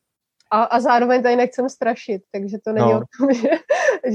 A, 0.51 0.63
a 0.63 0.79
zároveň 0.79 1.23
tady 1.23 1.35
nechcem 1.35 1.69
strašit, 1.69 2.21
takže 2.31 2.57
to 2.63 2.73
není 2.73 2.91
no. 2.91 2.97
o 2.97 3.03
tom, 3.19 3.33
že, 3.41 3.49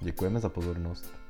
Děkujeme 0.00 0.40
za 0.40 0.48
pozornost. 0.48 1.25